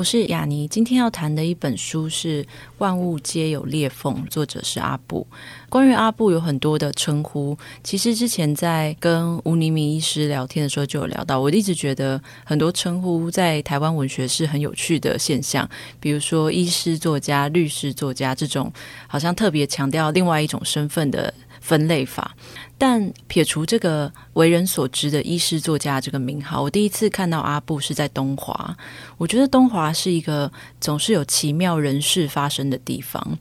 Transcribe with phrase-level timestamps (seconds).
[0.00, 2.42] 我是雅妮，今天要谈的一本书是
[2.78, 5.26] 《万物皆有裂缝》，作者是阿布。
[5.68, 11.38] 关于阿布有很多的称呼，其实之前在跟吴宁明医师聊天的时候就有聊到。
[11.38, 15.68] 我一直觉得很多称呼在台湾文学是很有趣的现象，
[16.00, 18.72] 比如说医师、作家、律师、作家这种，
[19.06, 22.34] 好像特别强调另外一种身份的分类法。
[22.76, 28.74] 但撇除这个为人所知的医师作家这个名号，我第一次看到阿布是在东华。
[29.18, 33.38] 我觉得东华是一个总是有奇妙人事发生的地方。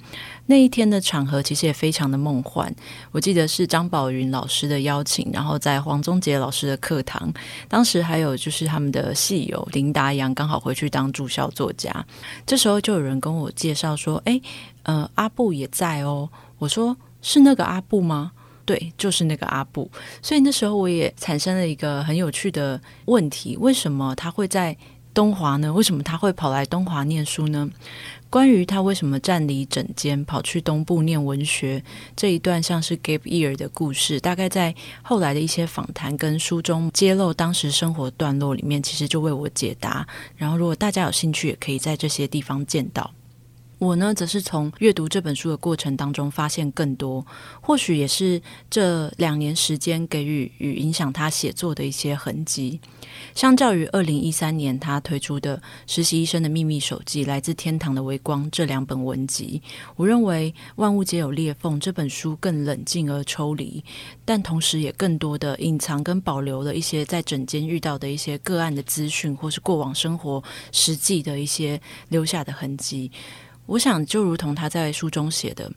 [0.47, 2.73] 那一天的场合其实也非常的梦幻。
[3.11, 7.31] 我记得是张宝云老师的邀请，然后在黄宗杰老师的课堂，
[7.69, 12.05] 当时还有就是他们的戏友林达阳刚好回去当驻校作家。
[12.45, 14.41] 这时候就有人跟我介绍说：“诶，
[14.83, 16.27] 呃，阿布也在哦。”
[16.59, 18.31] 我说：“是那个阿布吗？”
[18.65, 19.89] 对，就是那个阿布。
[20.21, 24.77] 所以那时候我也产生了一个很有趣的问题：为什么他会在
[25.11, 25.73] 东华呢？
[25.73, 27.67] 为什么他会跑来东华念书呢？
[28.29, 31.83] 关于他为什么站离整间跑去东部念文学
[32.15, 40.07] 这一段像是 gap year 的故事，大概在后来的一些访谈跟书中揭露当时生活段落里面，其实就为我解答。
[40.37, 43.11] 然后如果大家有兴趣，也可以在这些地方见到。
[43.79, 47.25] 我呢，则是从阅读这本书的过程当中发现更多，
[47.61, 52.81] 或许也是这两年时间给予与影响他写作的一些痕迹。
[53.33, 55.57] 相较于二零一三年他推出的
[55.87, 59.61] 《实习医生的秘密手记》、《来自天堂的微光》这两本文集，
[59.95, 63.81] 我认为《万物皆有裂缝》这本书更冷静而抽离，
[64.25, 71.79] 但同时也更多的隐藏跟保留了一些在诊间遇到的一些个案的资讯，或是过往生活实际的一些
[72.09, 73.09] 留下的痕迹。
[73.69, 75.71] 我想，就如同他在书中写的，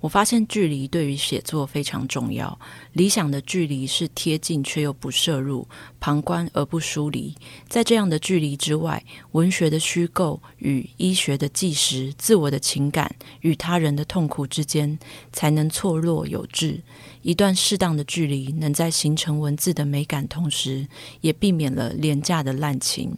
[0.00, 2.58] 我发现距离对于写作非常重要。
[2.92, 5.64] 理想的距离是贴近却又不摄入，
[6.00, 7.32] 旁观而不疏离。
[7.68, 14.98] 在这样的距离之外，文学的虚构与医学的纪实、自我的情感与他人的痛苦之间，
[15.32, 16.82] 才能错落有致。
[17.22, 20.84] 一段适当的距离，能在形成文字的美感同时，
[21.20, 23.16] 也避免了廉价的滥情。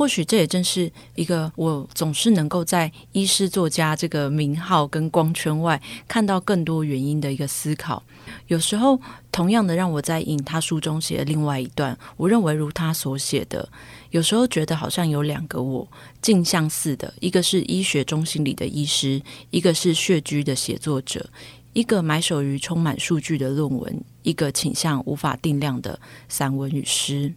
[0.00, 5.78] 或许这也正是一个我总是能够在医师作家这个名号跟光圈外
[6.08, 8.02] 看到更多原因的一个思考。
[8.46, 8.98] 有时候，
[9.30, 13.68] 同样的让我在引他书中写的另外一段，我认为如他所写的，
[14.08, 15.86] 有时候觉得好像有两个我，
[16.22, 21.28] 镜像似的，一个是医学中心里的医师，一个是穴居的写作者，
[21.74, 27.34] 一个埋首于充满数据的论文，一个倾向无法定量的散文与诗。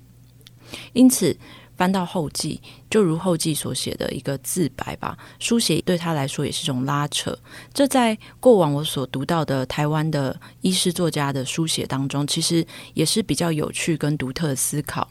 [0.93, 1.35] 因此。
[1.77, 5.17] 翻到后记，就如后记所写的一个自白吧。
[5.39, 7.37] 书写对他来说也是一种拉扯。
[7.73, 15.07] 这在过往我所读到的台湾的医师作家的书写当中，其实也是比较有趣跟独特的思考。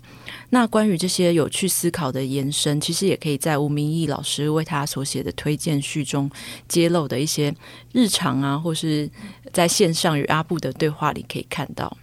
[0.50, 6.30] 那关于这些有趣思考的延伸，其实也可以在吴明义老师为他所写的推荐序中
[6.68, 7.54] 揭露的一些
[7.92, 9.10] 日常啊，或是
[9.52, 11.96] 在线上与阿布的对话里可以看到。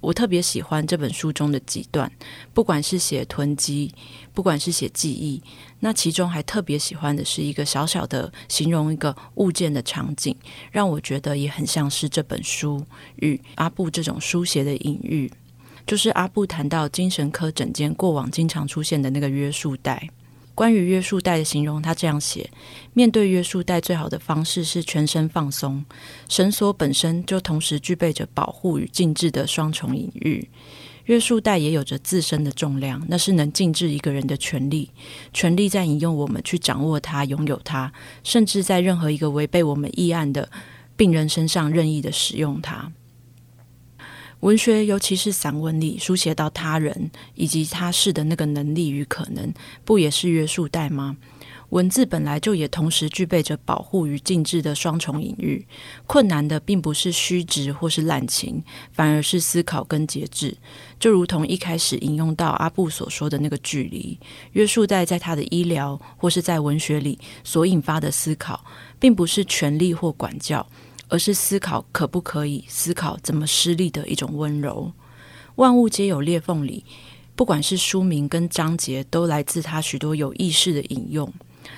[0.00, 2.10] 我特别喜欢这本书中的几段，
[2.54, 3.92] 不管是写囤积，
[4.32, 5.42] 不管是写记忆，
[5.80, 10.34] 那其中还特别喜欢的是一个小小的形容一个物件的场景，
[10.70, 12.84] 让我觉得也很像是这本书
[13.16, 15.30] 与阿布这种书写的隐喻，
[15.86, 20.08] 就是阿布谈到精神科诊间过往经常出现的那个约束带。
[20.60, 22.50] 关于约束带的形容，他这样写：
[22.92, 25.82] 面对约束带，最好的方式是全身放松。
[26.28, 30.50] 绳索本身就同时具备着保护与禁制的双重隐喻。
[31.06, 34.90] 约束带也有着自身的重量，那是能禁制一个人的权利。
[35.32, 37.90] 权利在引诱我们去掌握它、拥有它，
[38.22, 40.46] 甚至在任何一个违背我们意愿的
[40.94, 42.92] 病人身上任意的使用它。
[44.40, 49.52] 文学，尤其是散文里书写到他人以及他事的那个能力与可能，
[49.84, 51.16] 不也是约束带吗？
[51.68, 55.64] 文字本来就也同时具备着保护与禁制的双重隐喻。
[56.04, 58.60] 困难的并不是虚掷或是滥情，
[58.92, 60.56] 反而是思考跟节制。
[60.98, 64.18] 就如同一开始引用到阿布所说的那个距离，
[64.52, 68.64] 约束带在他的医疗或是在文学里所引发的思考，
[68.98, 70.66] 并不是权力或管教。
[71.10, 74.92] 而是思考可不可以思考怎么失利的一种温柔。
[75.56, 76.84] 万物皆有裂缝里，
[77.36, 81.30] 不管是书名跟章节，都来自他许多有意识的引用。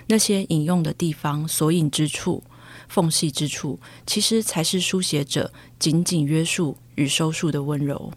[0.07, 2.45] 那些引用的地方，索引之处，
[2.87, 8.13] 缝隙之处，其实才是书写者紧紧约束与收束的温柔。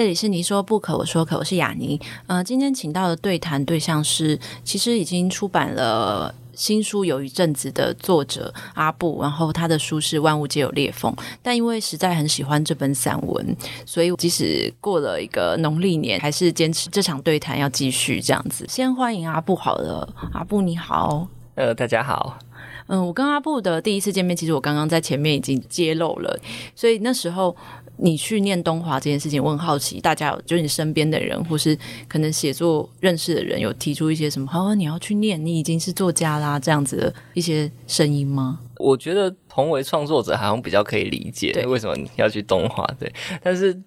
[0.00, 2.00] 这里是你说不可，我说可，我是雅尼。
[2.26, 11.12] 呃，今天请到的对谈对象是，其实已经出版了新书有一阵子的作者阿布，然后他的书是《万物皆有裂缝》，
[11.42, 13.54] 但因为实在很喜欢这本散文，
[13.84, 18.64] 所以即使过了一个农历年，还是坚持这场对谈要继续这样子。
[18.70, 22.38] 先欢迎阿布好了，阿布你好，呃，大家好。
[22.86, 26.40] 嗯，我跟阿布的第一次见面，其实我刚刚在前面已经揭露了，
[26.74, 27.54] 所以那时候。
[28.02, 31.76] 你去念东华这件事情，我很好奇，大家有就是你身边的人，或是
[32.08, 34.50] 可能写作认识的人，有提出一些什么？
[34.54, 38.60] 哦，你要去念，你已经是作家啦，这样子的一些声音吗？
[38.78, 42.86] 我觉得同为创作者，好像比较可以理解，为什么你要去东华？
[42.98, 43.12] 对，
[43.42, 43.78] 但是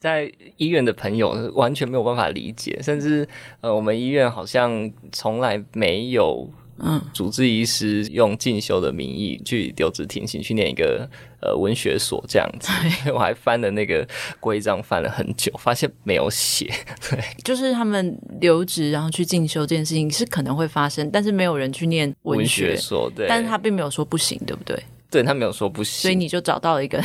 [0.00, 3.28] 在医院的朋友完全没有办法理解，甚至
[3.60, 6.50] 呃，我们医院好像从来没有。
[6.78, 11.08] 嗯，主治医师用进修的名义去留职停薪，去念一个
[11.40, 12.72] 呃文学所这样子。
[13.12, 14.06] 我还翻了那个
[14.40, 16.72] 规章，翻了很久，发现没有写。
[17.08, 23.10] 对，就是他们留职然后去进修这件事情是可能会发生，但是没有人去念文学，文学所。
[23.14, 24.82] 对，但是他并没有说不行，对不对？
[25.12, 26.98] 对，他没有说不行，所以你就找到了一个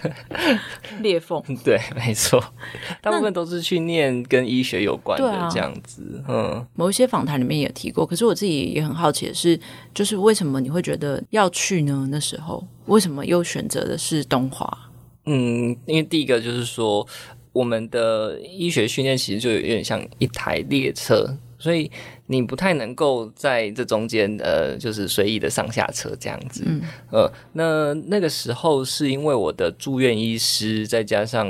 [1.00, 1.42] 裂缝。
[1.64, 2.38] 对，没错，
[3.00, 6.22] 大部分都是去念跟医学有关的这样子。
[6.26, 9.58] 啊、嗯，某一些访谈里面也提过，可是我自己也很好奇的是，
[9.94, 12.06] 就是为什么你会觉得要去呢？
[12.10, 14.70] 那时候为什么又选择的是东华？
[15.24, 17.08] 嗯，因为第一个就是说，
[17.54, 21.90] 我们的医学训练其实就有点像一台列车，所以。
[22.26, 26.80] 你不太能够在这中间，呃，就是随意的上下车这样子，嗯，
[27.10, 31.46] 呃，那那个时候是因为我的住院医师再加上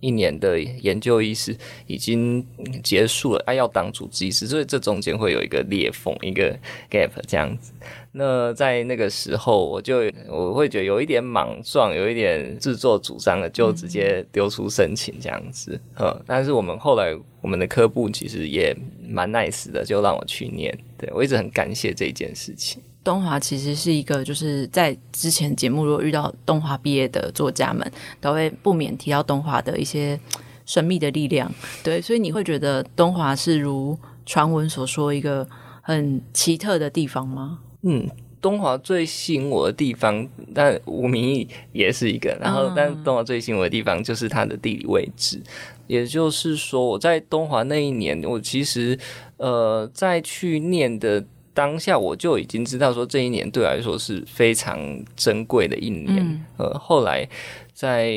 [0.00, 1.56] 一年的研究医师
[1.86, 2.44] 已经
[2.82, 6.56] 结束了，哎、啊，要当主治医师，所以这中间会有一个裂缝，一个
[6.90, 7.72] gap 这样子。
[8.12, 15.78] 那在那个时候，我就我会觉得有一点莽撞，有一点自作主张的，就直接丢出申请这样子。
[15.98, 20.76] 嗯，但是我们后来我们的科部其实也蛮 nice 的，就让我去念。
[20.96, 22.82] 对，我一直很感谢这件事情。
[23.08, 27.90] 东华其实是一个，就是在之前节目如果遇到东华毕业的作家们，
[28.20, 30.20] 都会不免提到东华的一些
[30.66, 31.50] 神秘的力量。
[31.82, 35.48] 对，所以你会觉得东华是如传闻所说一个
[35.80, 37.60] 很奇特的地方吗？
[37.80, 38.06] 嗯，
[38.42, 42.36] 东华最吸引我的地方，但吴明义也是一个。
[42.38, 45.40] 然后，但东华最吸引我的地方就是它的地理位置。
[45.86, 48.98] 也就是说，我在东华那一年，我其实
[49.38, 51.24] 呃，在去念的
[51.58, 54.78] 当下，我就已经知道说这一年对我来说是非常
[55.16, 56.06] 珍贵的一年。
[56.06, 57.28] 嗯、呃，后来
[57.72, 58.14] 在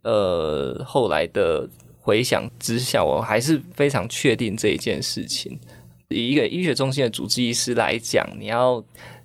[0.00, 1.68] 呃后来的
[2.00, 5.60] 回想之下，我还是非常确定这一件事情。
[6.08, 8.82] 以一个医学中心的主治医师来讲，你要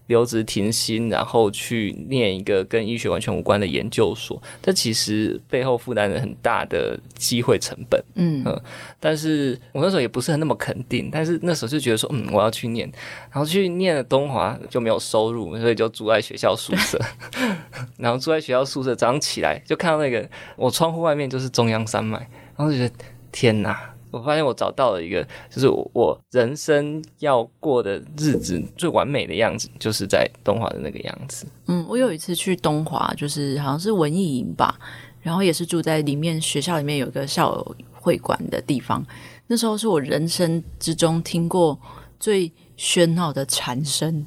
[0.08, 8.04] 留职停薪，然后去念一个跟医学完全无关的研究所，这其实背后负担了很大的机会成本。
[8.16, 8.62] 嗯嗯，
[9.00, 12.90] 但是我那时候也不是很那么肯定，但是那时候就觉得说，嗯，我要去念，
[13.32, 17.00] 然后去念了东华就没有收入，所以就住在学校宿舍，
[17.98, 22.18] 然后住在学校宿舍，早上起来就看到那个我窗户外面就是中央山脉，
[22.56, 22.96] 然后就觉得
[23.32, 23.94] 天哪！
[24.12, 31.46] 我发现我找到了一个，就是我人生要过的日子最完美的样子，就是在东华的那个样子。
[31.68, 34.80] 嗯，我有一次去东华，就是好像是文艺营吧，
[35.22, 39.06] 然后也是住在里面，学校里面有一个校友会馆的地方。
[39.48, 41.78] 那时候是我人生之中听过
[42.20, 44.26] 最喧闹的蝉声，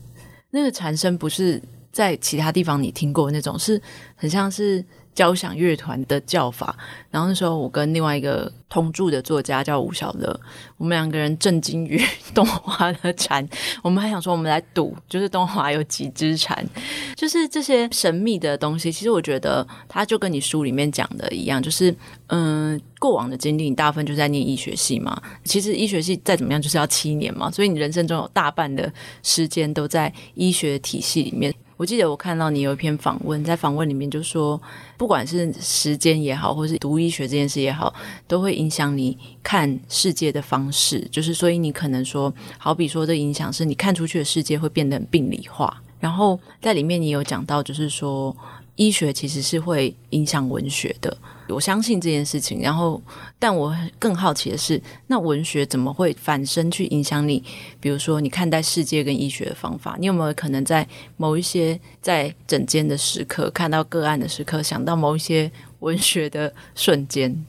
[0.50, 1.60] 那个蝉声不是
[1.90, 3.80] 在其他地方你听过的那种，是
[4.14, 4.84] 很像是。
[5.20, 6.74] 交响乐团的叫法，
[7.10, 10.40] 然后那时候我跟另外一个同住的作家叫吴晓乐，
[10.78, 13.46] 我们两个人震惊于东华的蝉，
[13.82, 16.66] 我们还想说我们来赌，就是东华有几只蝉，
[17.14, 18.90] 就是这些神秘的东西。
[18.90, 21.94] 其实我觉得它就跟你书里面讲的一样，就是
[22.28, 25.20] 嗯，过往的经历，你大部分就在念医学系嘛。
[25.44, 28.90] 其实医学系再怎么样就是要七年嘛，所以你人生中有大半的
[29.22, 31.54] 时间都在医学体系里面。
[31.80, 34.60] 我记得我看到你有一篇访问，在访问里面就说，
[34.98, 37.94] 不管是时间也好，或是读医学这件事也好，
[38.28, 41.00] 都会影响你看世界的方式。
[41.10, 45.74] 就是所以你可能说，好比说这影响是你看出去的世界会变得病理化。
[45.98, 48.36] 然后在里面你有讲到，就是说
[48.76, 51.16] 医学其实是会影响文学的。
[51.50, 53.00] 我相信这件事情，然后，
[53.38, 57.42] 但我更好奇的是，那文学怎么会反身去影响你？
[57.80, 67.44] 比如说，你看待世界跟医学的方法，你有没有可能在某一些在整间的时刻，看到个案的时刻，想到某一些文学的瞬间？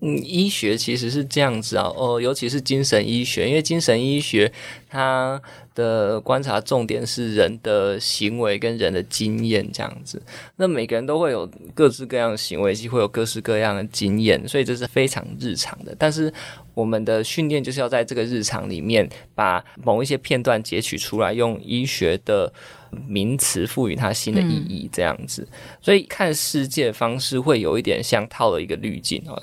[0.00, 4.52] 嗯，医学其实是这样子啊，哦，尤其是精神医学，因为精神医学
[4.88, 5.40] 它
[5.74, 10.22] 的观察重点是人的行为跟人的经验这样子。
[10.54, 15.92] 那每个人都会有各式各样的行为，会有各式各样的经验，所以这是非常日常的。
[15.98, 16.32] 但是
[16.74, 22.52] 我们的训练就是要在这个日常里面，把某一些片段截取出来，用医学的
[23.08, 25.48] 名词赋予它新的意义，这样子。
[25.82, 29.34] 所以看世界方式会有一点像套了一个滤镜啊。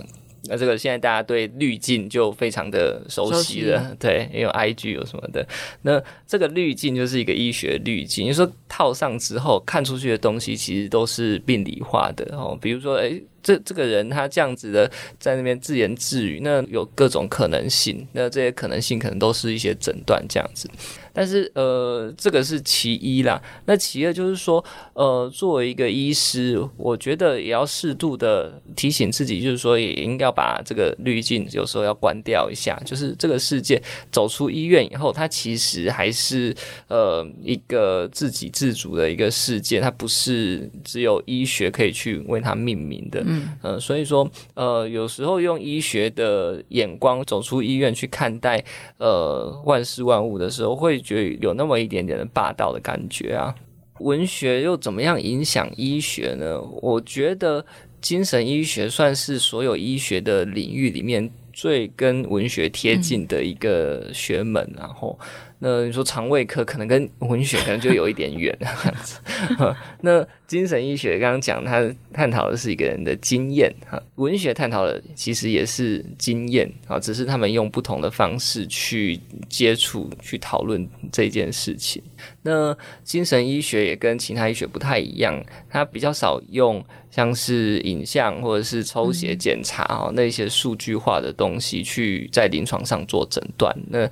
[0.47, 5.47] 那这个现在大家对滤镜就非常的熟悉了，悉对，也有 IG 有什么的。
[5.81, 20.67] 那这个滤镜就是一个医学滤镜，你说套上之后看出去的东西其实都是病理化的哦，比如说，诶，这这个人他这样子的在那边自言自语，那有各种可能性，那这些可能性可能都是一些诊断这样子。
[21.13, 23.41] 但是呃，这个是其一啦。
[23.67, 32.77] 那其二就是说，呃，作为一个医师，我觉得也要适度的提醒自己，就是说也应该把这个滤镜有时候要关掉一下。
[32.83, 36.53] 就是这个世界走出医院以后，它其实还是
[36.89, 43.23] 呃一个自给自足的一个世界，它不是只有医学可以去为它命名的。
[43.61, 48.61] 呃，所以说呃，有时候用医学的眼光走出医院去看待
[48.97, 50.95] 呃万事万物的时候，会。
[51.05, 53.53] 觉得有那么一点点的霸道的感觉啊，
[53.99, 56.59] 文学又怎么样影响医学呢？
[56.81, 57.63] 我觉得
[58.01, 65.19] 精神医学算是所有医学的领域里面最跟文学贴近的一个学门，然后。
[65.59, 69.19] 那你说肠胃科可能跟文学可能就有一点远 这样子，
[70.01, 71.81] 那精神医学刚刚讲，它
[72.13, 79.19] 探讨的是一个人的经验哈，文学探讨的其实也是经验啊，只是他们用不同的方式去
[79.49, 82.01] 接触、去讨论这件事情。
[82.41, 93.75] 那精神医学也跟其他医学不太一样，它比较少用像是影像或者是抽血检查啊那些数据化的东西去在临床上做诊断。
[93.89, 94.07] 那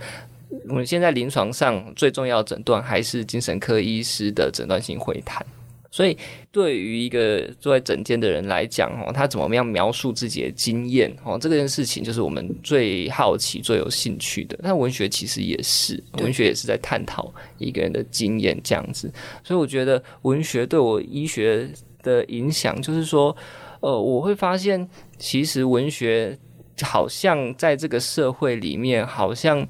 [0.68, 5.46] 我们现在临床上最重要的诊断还是精神科医师的诊断性会谈，
[5.92, 6.18] 所以
[6.52, 14.58] 对于一个坐在诊间的人来讲，哦，他怎么样描述自己的经验，哦，这件事情就是我们最好奇、最有兴趣的。
[14.62, 19.12] 那文学其实也是，文学也是在探讨一个人的经验这样子。
[19.44, 21.70] 所以我觉得文学对我医学
[22.02, 23.36] 的影响，就是说，
[23.82, 26.38] 呃，我会发现其实文学
[26.82, 29.68] 好像在这个社会里面，好像。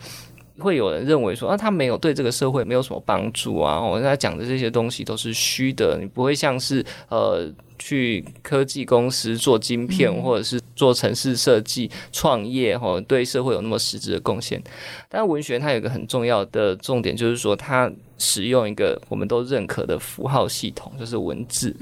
[0.60, 3.82] 会有人认为说啊，他没有对这个社会没有什么帮助啊。
[3.82, 14.62] 我跟他讲的这些东西都是虚的，你不会像是呃去科技公司做晶片，或者是做城市设计创业哈，对社会有那么实质的贡献。
[15.10, 21.76] 但文学它有一个很重要的重点，就是说它使用一个我们都认可的符号系统，就是文字，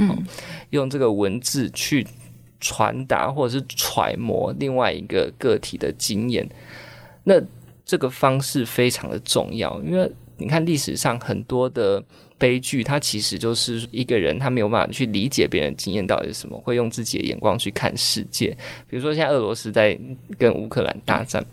[0.70, 2.08] 用这个文字去
[2.60, 6.50] 传达或者是揣摩另外一个个体的经验。
[7.24, 7.36] 那
[7.86, 12.04] 这个方式非常的重要，因为你看历史上很多的
[12.38, 18.56] 悲剧，它其实就是一个人他没有办法去理解别人经验到底是什么，会用自己的眼光去看世界。
[18.88, 20.00] 比如说，现在俄罗斯在
[20.38, 21.46] 跟乌克兰大战，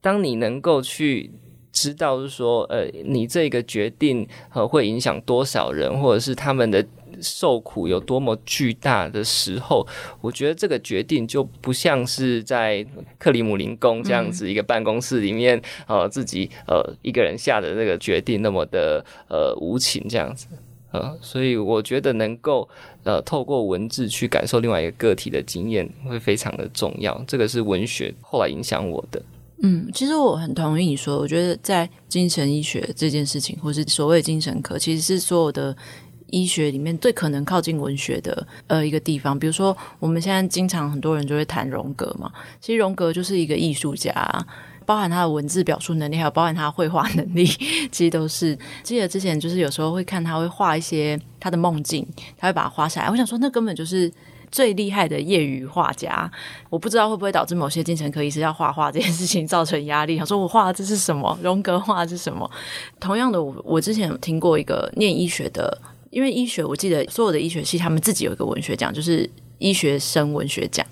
[0.00, 1.30] 当你能够去
[1.72, 6.84] 知道，是说，呃，你这个决定呃会影响多少人，或者是他们的。
[7.22, 9.86] 受苦有多么巨大的时候，
[10.20, 12.84] 我觉得这个决定就不像是在
[13.18, 20.46] 克里姆林宫这样子一个办公室里面，呃，自己呃一个人下的那个决定那么的呃无情这样子，
[20.92, 22.68] 呃，所以我觉得能够
[23.02, 29.22] 呃透过文字去感受另外一个个体的经验会非常的重要，这个是文学后来影响我的。
[29.62, 35.74] 嗯，其实我很同意你说，我觉得在精神医学这件事情，或是所谓精神科，其实是所有的。
[36.30, 44.12] 医学里面最可能靠近文学的呃一个地方，比如说我们现在经常很多人就会谈荣格嘛，其实荣格就是一个艺术家，
[44.84, 47.46] 包含他的文字表述能力，还有包含他绘画能力，
[47.92, 48.58] 其实都是。
[48.82, 53.10] 记得之前就是有时候会看他会画一些他的梦境，他会把它画下来。
[53.10, 54.12] 我想说，那根本就是
[54.50, 56.30] 最厉害的业余画家。
[56.68, 60.16] 我不知道会不会导致某些精神科医师要画画这件事情造成压力。
[60.16, 61.38] 想说我画的这是什么？
[61.42, 62.50] 荣格画的是什么？
[62.98, 65.80] 同样的，我我之前有听过一个念医学的。
[66.14, 69.28] 因为医学，我记得所有的医学系他们自己有一个文学奖，就是
[69.58, 70.86] 医学生文学奖。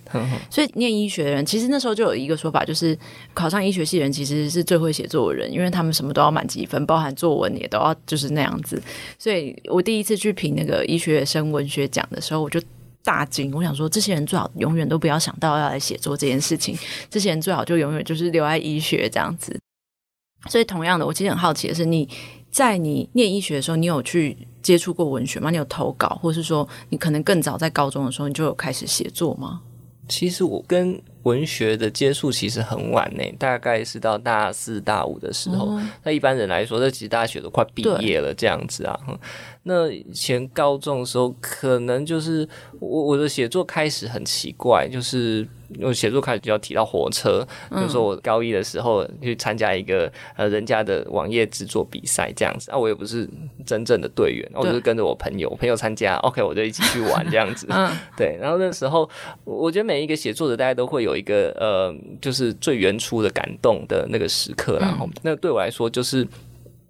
[0.50, 2.98] 所以念医学的人，其实那时候就有一个说法，就是
[3.32, 8.82] 考上医学系的人其实是最会写作的人，因为他们什么都要满级分，包含作文也都要就是那样子。
[9.16, 12.60] 所以我第一次去评那个医学生文学奖的时候，我就
[13.04, 16.76] 大惊，我想说，这些人最好永远都不要想到要来写作这件事情，
[17.08, 19.56] 这些人最好就永远就是留在医学这样子。
[20.48, 22.08] 所以同样的，我其实很好奇的是你。
[22.52, 25.50] 在你念医学的时候，你有去接触过文学吗？
[25.50, 29.60] 你有投稿，或是说你可能更早在高中的时候你就有开始写作吗？
[30.08, 35.78] 其实我跟文学的接触其实很晚呢，大概是到大四大五的时候。
[36.02, 38.98] 那、嗯、一般人来说，这其实大学都快毕业了这样子啊。
[39.64, 42.48] 那以前高中的时候，可能就是
[42.80, 45.46] 我我的写作开始很奇怪，就是
[45.80, 53.28] 我写作开始就要提到火车，比如说我高一的时候去参加一个呃人家的网页制作比赛这样子啊，我也不是
[53.64, 57.66] 真正的队员，我就是跟着我朋友，我朋友参加，OK，我就一起去玩这样子。
[57.70, 58.36] 嗯，对。
[58.40, 59.08] 然后那时候，
[59.44, 66.26] 我觉得每一个写作者大家都会有一个呃，就是最原初的感动的那个时刻，然后、嗯、那对我来说就是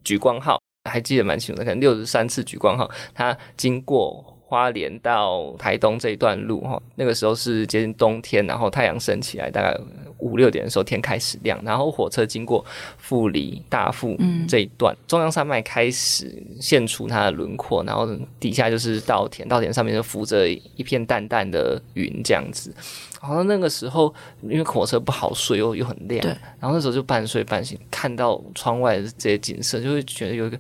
[0.03, 0.59] 莒光号。
[0.85, 9.79] 还记得蛮清楚的，可能六十三次莒光号，它经过花莲到台东这一段路哈，那个时候是接近冬天，然后太阳升起来，大概
[10.19, 12.65] 五六点的时候天开始亮，然后火车经过
[12.99, 18.07] 富里大富这一段，嗯、中央山脉开始现出它的轮廓，然后
[18.39, 22.75] 底下就是稻田，稻田上面就浮着一片淡淡的云这样子。
[23.23, 24.13] 好像那个时候，
[24.43, 26.27] 因为火车不好睡，又又很亮，
[26.59, 30.59] 然后那时候就半睡半醒，看到窗外的这些景色，就会觉得有一个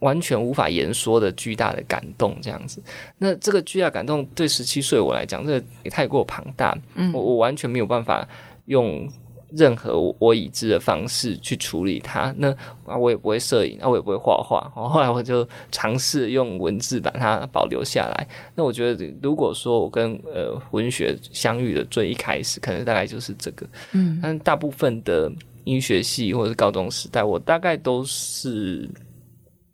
[0.00, 2.82] 完全无法言说的巨大的感动，这样子。
[3.18, 8.28] 那这个巨大感动对十七岁我来讲，这个也太过庞大，嗯，我我完全没有办法
[8.66, 9.08] 用。
[9.56, 12.50] 任何我已知的方式去处理它，那
[12.86, 18.28] 啊我也不会摄影，啊我也不会画画，然后后来我就尝试用文字把它保留下来。
[18.54, 25.30] 那我觉得，如果说我跟呃文学相遇的最一开始，可能大概就是这个，嗯，但大部分的
[25.64, 28.88] 医学系或者是高中时代，我大概都是。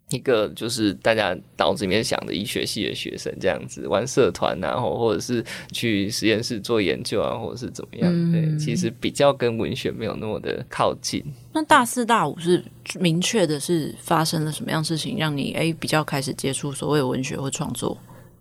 [0.09, 8.11] 一个就是大家脑子里面想的医学系的学生这样子玩社团啊，后或者是去实验室做研究啊，或者是怎么样？
[8.11, 11.23] 嗯、对，其实比较跟文学没有那么的靠近。
[11.53, 12.63] 那大四大五是
[12.99, 17.95] 明确的是发生了什么样事情，让你诶比较开始接触所谓文学或创作？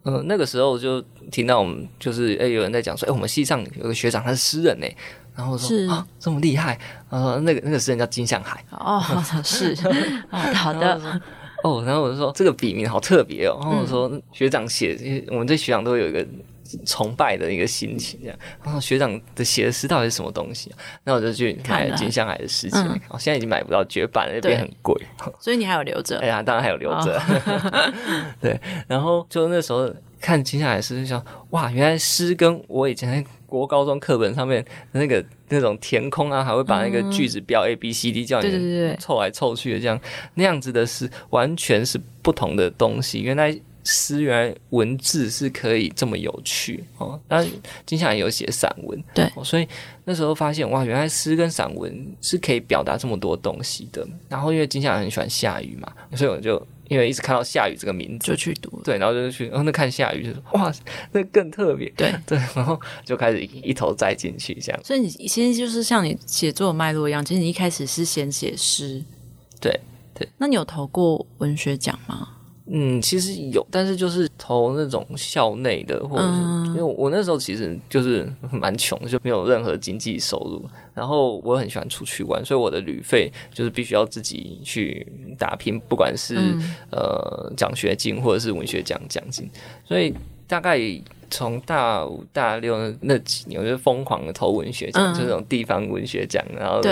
[0.05, 4.87] 嗯、呃，那个时候就听到我们就是诶有人在讲说，诶我们系上有个学长他是诗人呢，
[5.37, 6.79] 然后说是啊这么厉害，
[7.11, 9.03] 呃那个那个诗人叫金向海哦
[9.45, 9.75] 是
[10.31, 11.21] 啊 好的。
[11.65, 13.59] 哦，然后我就说这个笔名好特别哦。
[13.61, 16.27] 然后我说学长写，我们对学长都有一个
[16.87, 18.39] 崇拜的一个心情这样。
[18.63, 20.79] 然后学长的写的诗到底是什么东西啊？
[21.05, 24.95] 那我就去买金香海的诗集，哦，现在已经买不到绝版了，那边很贵。
[25.41, 26.19] 所以你还有留着？
[26.21, 27.21] 哎呀，当然还有留着。
[28.41, 35.25] 对，然后就那时候看金香海的诗，就想哇，原来诗跟我以前在国高中课本上面那个。
[35.51, 39.99] 那种填空啊，还会把那个句子标 A B C D，叫你凑来凑去的这样，
[40.35, 43.23] 那样子的诗完全是不同的东西。
[43.23, 47.19] 原来诗原来文字是可以这么有趣哦。
[47.31, 47.43] 那
[47.87, 49.67] 金相海有写散文，对，所以
[50.05, 54.07] 那时候发现哇，原来诗跟散文是可以表达这么多东西的。
[54.29, 56.63] 然后因为金相海很喜欢下雨嘛，所以我就。
[56.89, 60.73] 因为一直看到下雨这个名字就去读，对，然后就去，然后那看下雨就说哇，
[61.13, 64.81] 那更特别，对对，然后就开始一头栽进去这样。
[64.83, 69.03] 所以你其实就是像你写作脉络一样，其实你一开始是先写诗，
[69.61, 69.81] 对
[70.15, 70.29] 对。
[70.39, 72.29] 那你有投过文学奖吗？
[72.71, 80.63] 嗯，其实有，但是就是投那种校内的，或者是、嗯、因为我那时候其实就是 蛮穷，就没有任何经济收入。
[80.95, 85.07] 然后我很喜欢出去玩，所以我的旅费就是必须要自己去
[85.39, 89.49] 打拼，不管是、嗯、呃奖学金或者是文学奖奖金。
[89.87, 90.13] 所以
[90.47, 90.79] 大概
[91.31, 96.83] 从大五大六那几年，我就疯狂的投文学奖，嗯、就那种地方文学奖，然后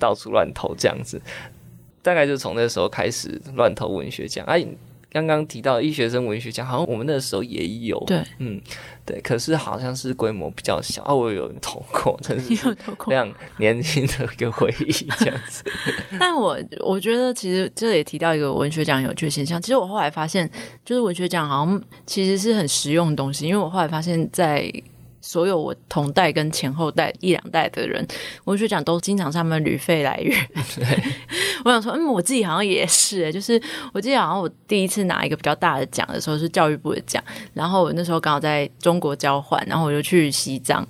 [0.00, 1.20] 到处乱投这样子。
[2.00, 4.66] 大概就从那时候开始乱投文学奖，哎。
[5.10, 8.60] 刚刚提到医学生文学奖，好像我们那时候也有，对，嗯，
[9.06, 11.14] 对，可是好像是规模比较小啊。
[11.14, 12.54] 我有投过，真是
[13.06, 15.64] 非常年轻的一个回忆，这样子。
[16.20, 19.60] 但我我觉得，其实这也提到一个文学奖有趣现象。
[19.60, 20.48] 其实我后来发现，
[20.84, 24.70] 就是文学奖好像其实是很实用的东西，因为我后来发现，在
[25.20, 28.06] 所有我同代跟前后代一两代的人，
[28.44, 30.48] 文学奖都经常是他们旅费来源。
[30.76, 30.86] 对
[31.64, 33.60] 我想说，嗯，我自己好像也是，诶，就是
[33.92, 40.86] 我记得好像我第一次拿一个比较大的奖的时候是教育部的奖，然后我那时候刚好在中国交换，然后我就去西藏，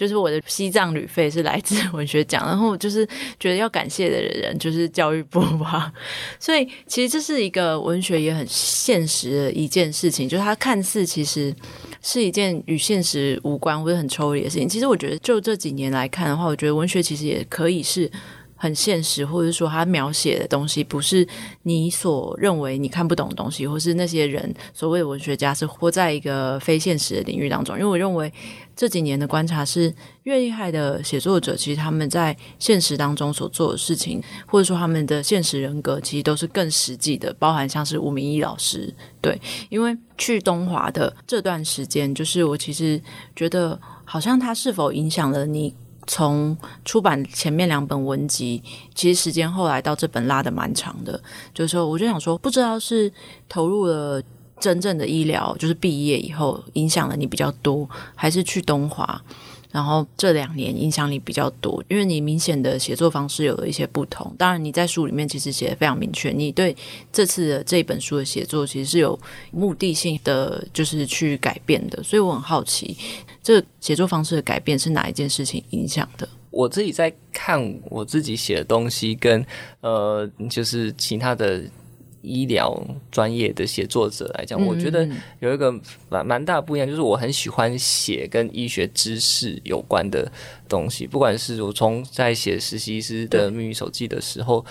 [0.00, 3.06] 就是我的西藏旅费是来自 文学奖，然后就是
[3.38, 5.92] 觉得要感谢的人就是教育部吧，
[6.38, 11.54] 所以其实这是一个文学也很现实的一件事情，就是它看似其实。
[12.02, 14.66] 是一件与现实无关或者很抽离的事情。
[14.66, 18.10] 其实我觉得，就这几年来看的话，我觉得文学其实也可以是
[18.56, 21.28] 很现实，或者说它描写的东西不是
[21.64, 27.76] 你所认为你看不懂的东西，或是那些人所谓的文学家是活在一个非现实的领域当中。
[27.76, 28.32] 因为我认为。
[28.80, 38.90] 这几年的观察是，越厉害的写作者，其实他们在现实当中所做的事情，或者说他们的现实人格，其实都是更实际的，包含像是吴明义老师。
[39.20, 39.38] 对，
[39.68, 42.98] 因为去东华的这段时间，就是我其实
[43.36, 45.74] 觉得，好像他是否影响了你
[46.06, 48.62] 从出版前面两本文集，
[48.94, 53.12] 其实时间后来到这本拉得蛮长的，就是说，我就想说，不知道是
[53.46, 54.22] 投入了
[54.60, 59.20] 真正的医疗，就是毕业以后影响了你比较多，还是去东华。
[59.72, 64.34] 然后这两年影响你比较多，因为你明显的写作方式有了一些不同。
[64.36, 66.76] 当然，你在书里面其实写得非常明确，你对
[67.12, 69.16] 这次的这本书的写作其实是有
[69.52, 72.02] 目的性的，就是去改变的。
[72.02, 72.96] 所以我很好奇，
[73.44, 76.28] 这写作方式的改变是哪一件事情影响的？
[76.50, 79.46] 我自己在看我自己写的东西，跟
[79.82, 81.62] 呃，就是其他的。
[82.22, 82.78] 医疗
[83.10, 85.72] 专业的写作者来讲，嗯、我觉得有一个
[86.08, 90.30] 蛮蛮大不一样，就是我很喜欢写跟医学知识有关的
[90.68, 91.06] 东西。
[91.06, 94.64] 不管是我从在写实习医师的秘密手记的时候，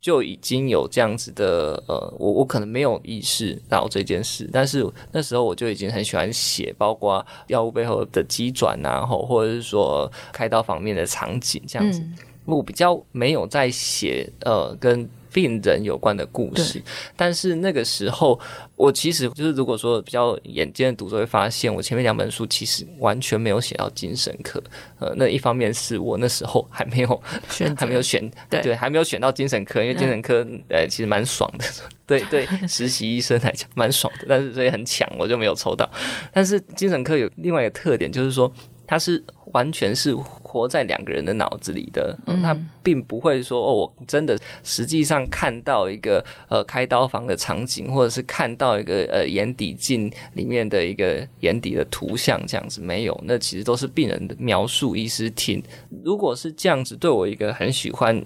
[0.00, 12.00] 就已经有这样子的呃，我我可能没有意识到这件事，但是那时候我就已经很喜欢写，包括药物背后的机转啊，或或者是说开刀方面的场景这样子。
[12.00, 12.14] 嗯、
[12.44, 15.08] 我比较没有在写呃跟。
[15.38, 16.82] 病人有关的故事，
[17.14, 18.36] 但是那个时候，
[18.74, 24.60] 我其实就是如果说比较眼尖的读者会发现，我前面两本书其实完全没有写到精神科。
[24.98, 31.64] 呃，那一方面是我那时候还没有选， 还没有选，对对，还没有选到精神科，因为精神科呃其实蛮爽的，
[32.04, 35.88] 对对， 实习医生来讲蛮爽的，但是所以很抢，我就没有抽到。
[36.32, 38.52] 但是精神科有另外一个特点，就是说
[38.88, 39.22] 它是
[39.52, 40.16] 完全是。
[40.48, 55.62] 活在两个人的脑子里的，嗯，他并不会说哦，我真的实际上看到一个呃开刀房的场景，或者是看到一个呃眼底镜里面的一个眼底的图像这样子，没有，那其实都是病人的描述，医师听。
[56.02, 58.24] 如果是这样子，对我一个很喜欢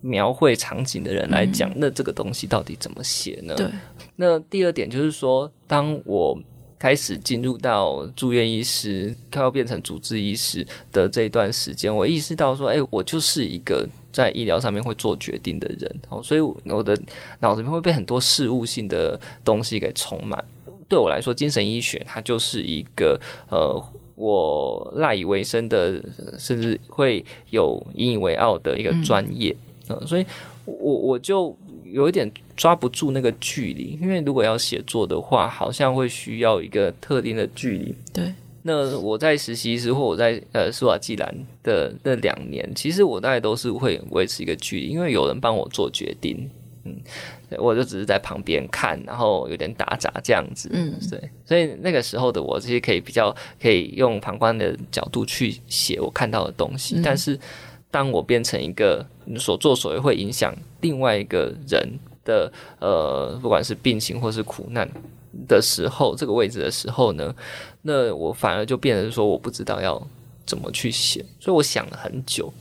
[0.00, 3.54] 描绘场景的人来讲，嗯，那这个东西到底怎么写呢？
[3.54, 3.66] 对。
[4.16, 6.38] 那第二点就是说，当我。
[6.80, 16.98] 开始进入到住院医师，快要变成主治医师的这一段时间，我意识到说，哎、我就是一个在医疗上面会做决定的人，哦，所以我的
[17.40, 20.42] 脑子里面会被很多事务性的东西给充满。
[20.88, 23.78] 对我来说，精神医学它就是一个呃，
[24.14, 26.02] 我赖以为生的，
[26.38, 29.54] 甚至会有引以为傲的一个专业，
[29.90, 30.24] 嗯，所以
[30.64, 31.54] 我我就。
[31.92, 37.94] 有一点抓不住那个距离，因为如果要写作的话，好像会需要一个特定的距离。
[38.12, 46.50] 对，那我在实习时或我在呃苏瓦季兰的那两年，其实我大概都是会维持一个距离，因为有人帮我做决定，
[46.84, 46.96] 嗯，
[47.58, 57.38] 我就只是在旁边看，然后有点打杂这样子，嗯，对，所以那个时候的我，其实可以比较可以用旁观的角度去写我看到的东西，嗯，但是。
[57.92, 59.04] 当我变成一个
[59.36, 64.88] 所作所为会影响另外一个人的呃，不管是病情或是苦难
[65.48, 67.34] 的时候，这个位置的时候呢，
[67.82, 70.00] 那我反而就变成说我不知道要
[70.46, 72.52] 怎么去写，所以我想了很久，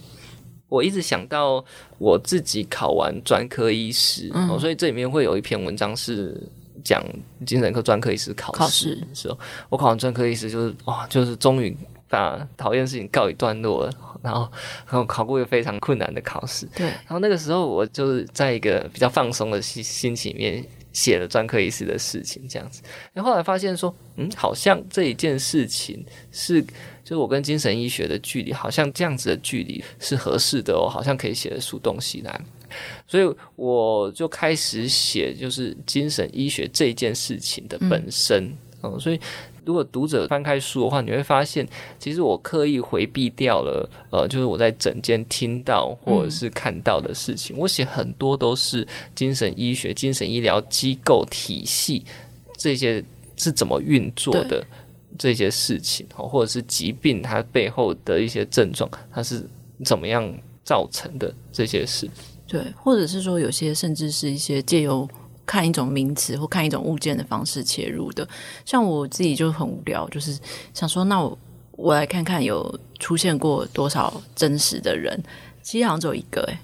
[0.67, 1.63] 我一直想到
[1.97, 6.41] 我自己考完专科医师，嗯哦，所以这里面会有一篇文章是
[6.84, 7.03] 讲
[7.45, 9.38] 精神科专科医师考试的时候，
[9.69, 11.75] 我考完专科医师就是哇，就是终于。
[12.10, 13.93] 把讨厌的事情告一段落了，
[14.24, 14.41] 然后
[14.88, 16.65] 然后考过一个非常困难的考试。
[16.76, 22.82] 对，然后那个时候我就是在一个比较放松的心心情里面写了专科医师的事情，这样子。
[23.13, 32.41] 然后后来发现说，嗯，好像这一件事情是，就是我跟精神医学的距离，好像这样子的距离是合适的哦，好像可以写得出东西来。
[33.08, 38.45] 所以我就开始写，就是精神医学这件事情的本身。
[38.82, 39.19] 嗯，嗯，所以。
[39.69, 41.63] 如果读者翻开书的话，你会发现，
[41.99, 47.55] 其实我刻意回避掉了，呃，就是我在整间听到或者是看到的事情。
[47.55, 52.03] 嗯、我写很多都是精神医学、精神医疗机构体系
[52.58, 53.03] 这些
[53.38, 54.65] 是怎么运作的
[55.19, 59.47] 这些事情，或者是疾病它背后的一些症状，它是
[59.86, 60.27] 怎么样
[60.63, 62.10] 造成的这些事。
[62.47, 65.08] 对，或者是说有些甚至是一些借由。
[65.49, 68.27] 看一种名词或看一种物件的方式切入的，
[68.65, 70.38] 像我自己就很无聊，就是
[70.75, 71.35] 想说，那我
[71.71, 75.19] 我来看看有出现过多少真实的人，
[75.63, 76.59] 其实好像只有一个，诶，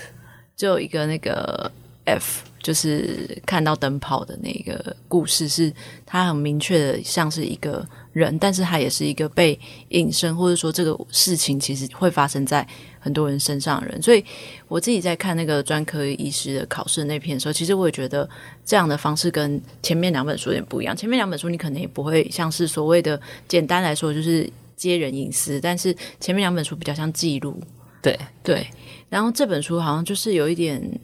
[0.56, 1.70] 只有一个那个
[2.06, 5.70] F，就是看到灯泡的那个故事，是
[6.06, 12.66] 他很明确的像是一个人，但是他也是一个被隐身，或者说这个事情其实会发生在。
[13.02, 14.22] 很多人身上的人，所以
[14.68, 18.28] 我自己在看那个专科医师的考试那篇的时候，其实我也觉得
[18.62, 20.94] 这样的方式跟前面两本书有点不一样。
[20.94, 23.18] 前面两本书你可能也不会像是所谓的
[23.48, 24.46] 简单来说就是
[24.76, 27.58] 揭人隐私，但是前面两本书比较像记录。
[28.02, 28.66] 对对，
[29.08, 31.00] 然后这本书好像就是有一点，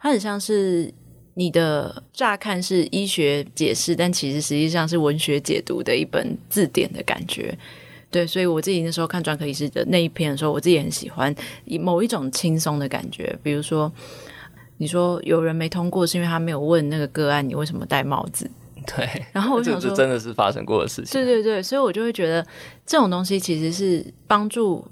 [0.00, 0.92] 它很像是
[1.40, 7.56] 你的乍看是医学解释，但其实实际上是文学解读的一本字典的感觉。
[8.10, 13.90] 对，所以我自己那时候看专科医师的那一篇的时候，我自己很喜欢以某一种轻松的感觉，比如说
[14.76, 18.50] 你说有人没通过是因为他没有问那个个案你为什么戴帽子。
[18.94, 21.12] 对，然后我想说，这真的是发生过的事情。
[21.12, 22.46] 对对对，所以我就会觉得
[22.84, 24.86] 这种东西其实是帮助，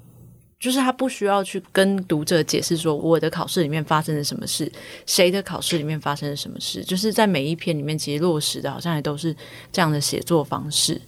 [0.59, 4.69] 就是他不需要去跟读者解释说我的考试里面发生了什么事，
[5.05, 9.33] 谁的考试里面发生了什么事，就是在每一篇里面其实落实的好像也都是
[9.71, 11.01] 这样的写作方式。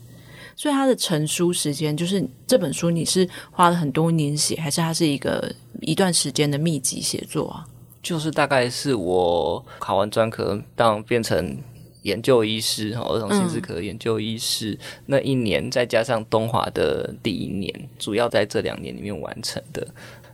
[0.55, 7.65] 所以他的成书时间，就是这本书你是花了很多年写，还是它是一个一段时间的密集写作啊？
[8.03, 11.57] 就是大概是我考完专科，当变成。
[12.03, 19.87] 研究医师，儿童心智科研究医师、嗯、那一年，再加上东华的第一年，主要在这两年里面完成的。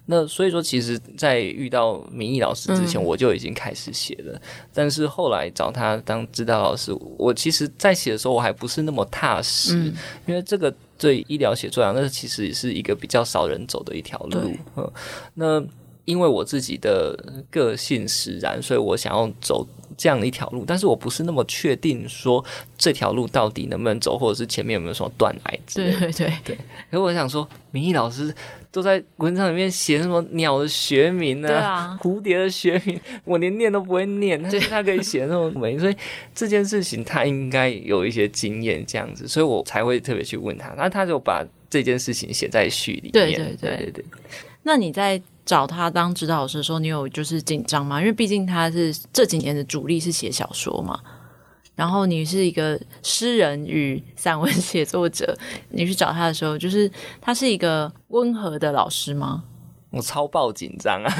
[0.10, 4.32] 那所以说，其实，在遇到明义老师之前，我就已经开始写了。
[4.36, 4.42] 嗯、
[4.74, 9.94] 但是后来找他当指导老师，我其实，在写的时候，我还不是那么踏实，嗯、
[10.26, 14.40] 因为这个对医疗写作啊，那其实也是一个比较少人走的一条路。
[14.78, 14.92] 嗯，
[15.34, 15.62] 那
[16.08, 17.16] 因为我自己的
[17.52, 19.68] 个性使然，所以我想要走。
[20.00, 22.46] 这样的一条路，但是我不是那么确定说
[22.78, 26.00] 这条路到底能不能走，或者是前面有没有什么断崖之类的。
[26.02, 26.56] 对对对对。
[26.56, 28.32] 可是我想说，明义老师
[28.72, 35.96] 都在文章里面写什么鸟的学名啊，啊蝴蝶的学名，我连念都不会念，但是他可以写那么美，所以
[36.36, 40.76] 这件事情他应该有一些经验这样子，所以我才会特别去问他。
[40.78, 43.14] 那他就把这件事情写在序里面。
[43.14, 44.06] 对对对对对，对。
[44.62, 45.20] 那你在？
[45.48, 48.02] 找他当指导老师的时候，你有就是紧张吗？
[48.02, 51.00] 因为毕竟他是这几年的主力是写小说嘛，
[51.74, 55.34] 然后你是一个诗人与散文写作者，
[55.72, 59.46] 你去找他的时候，就是他是一个温和的老师吗？
[59.90, 61.14] 我超爆紧张啊！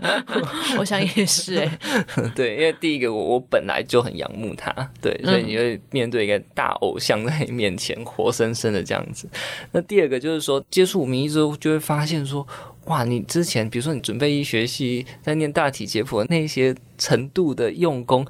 [0.80, 1.78] 我想也是哎，
[2.34, 9.28] 对，因为第一个我我本来就很仰慕他，对，所以你会面对一个大偶像在你面前，活生生的这样子。
[9.70, 12.44] 那第二个就是说，接触明义之后，就会发现说。
[12.86, 18.24] 哇，你之前比如说你准备一学期在念大体解剖那些程度的用功，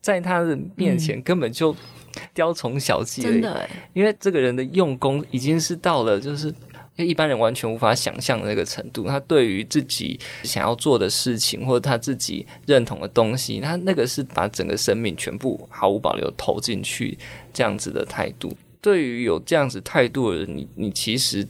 [0.00, 1.74] 在他的面前根本就
[2.34, 3.30] 雕虫小技了。
[3.30, 6.52] 真的，因为这个人的用功已经是到了就是
[6.96, 9.06] 一般人完全无法想象的那个程度。
[9.06, 17.16] 他对于自己想要做的事情或者他自己认同的东西，他那个是把整个生命全部毫无保留投进去
[17.52, 18.52] 这样子的态度。
[18.80, 21.46] 对于有这样子态度的人，你你其实。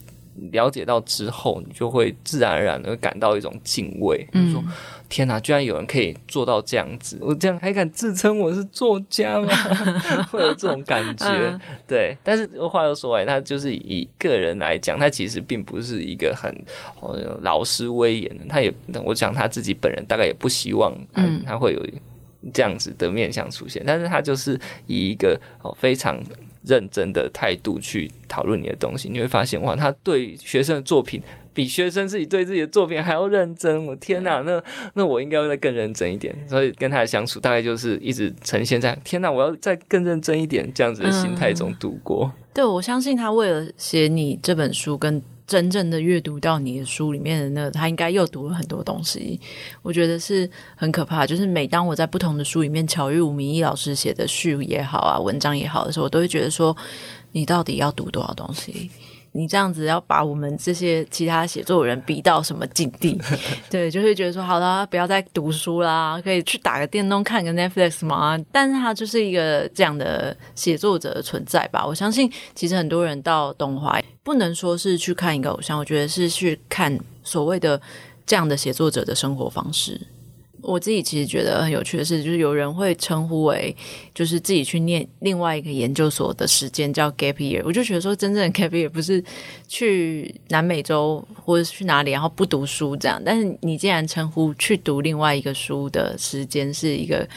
[0.52, 4.26] 了解到之后，你就会自然而然的感到一种敬畏。
[4.32, 4.62] 嗯，说
[5.08, 9.48] 天哪，居然有人可以做到这样子，我这样还敢自称我是作家吗？
[10.30, 11.26] 会有这种感觉。
[11.26, 16.54] 嗯、对，但是话又说回来，他就是以个人来讲，他其实并不是一个很
[17.42, 18.44] 老师威严的。
[18.48, 18.72] 他也，
[19.04, 21.86] 我讲他自己本人大概也不希望，嗯，他会有
[22.52, 23.82] 这样子的面相出现。
[23.84, 26.18] 但是他就是以一个哦非常。
[26.62, 33.86] 认真的态度去讨论你的东西，你会发现哇，他对学生的作品比学生自己对自己的作品还要认真。
[33.86, 34.62] 我天哪，那
[34.94, 36.34] 那我应该要再更认真一点。
[36.48, 42.32] 所以跟他的相处大概就是一直呈现在天哪，我要再更认真一点这样子的心态中度过。
[42.34, 45.22] 嗯、对，我相信他为了写你这本书跟。
[45.50, 49.40] 真正的阅读到你的书里面的那个，他应该又读了很多东西，
[49.82, 51.26] 我觉得是很可怕。
[51.26, 56.76] 就是每当我在不同的书里面巧遇吴明义老师写的序也好啊，文章也好的时候，我都会觉得说，
[57.32, 58.88] 你到底要读多少东西？
[59.32, 63.16] 你这样子要把我们这些其他写作人逼到什么境地？
[63.70, 68.36] 对，就会觉得说，好了，不要再读书啦，可以去打个电动，看个 Netflix 嘛。
[68.50, 71.86] 但是他就是一个这样的写作者的存在吧。
[71.86, 77.80] 我相信，其实很多人到东华，不能说是去看一个偶像，我觉得是去看所谓的
[78.26, 80.00] 这样的写作者的生活方式。
[80.62, 83.74] 我自己其实觉得很有趣的是，就是有人会称呼为，
[84.14, 87.62] 就是自己去念另外一个研究所的时间叫 gap year。
[87.64, 89.22] 我就觉得说，真正的 gap year 不是
[89.68, 93.20] 去南美洲或者去哪里，然后不读书这样。
[93.24, 97.28] 但是你既然称呼去读另外一个书的时间是一个。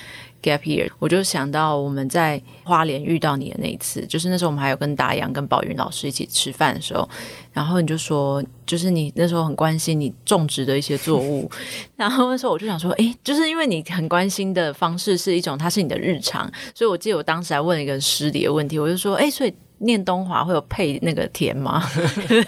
[0.43, 7.09] Gap year，我就想到我们在花莲遇到你的那一次，就是那时候我们还有跟达阳、跟宝云老师一起吃饭的时候，
[7.53, 11.49] 然后你就说，就是你那时候很关心你种植的一些作物，
[11.95, 19.53] 然后那时候我就想说，诶，就是因为你很关心的方式是一种，它是你的日常，所以我记得我当时还问了一个失礼的问题，我就说，诶，所以。
[19.83, 21.83] 念东华会有配那个甜吗？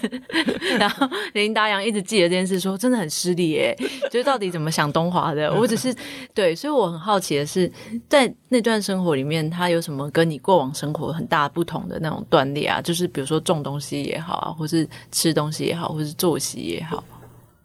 [0.80, 3.76] 然后林达阳一直记得这件事说，说真的很失礼耶。
[4.10, 5.52] 就是到底怎么想东华的？
[5.54, 5.96] 我只是
[6.34, 7.72] 对，所以我很好奇的是，
[8.10, 12.82] 在那段生活里面，他有什么跟你过往生活很大不同的那种断裂啊？
[12.82, 17.04] 就是比如说种东西也好啊，或是吃东西也好，或是作息也好。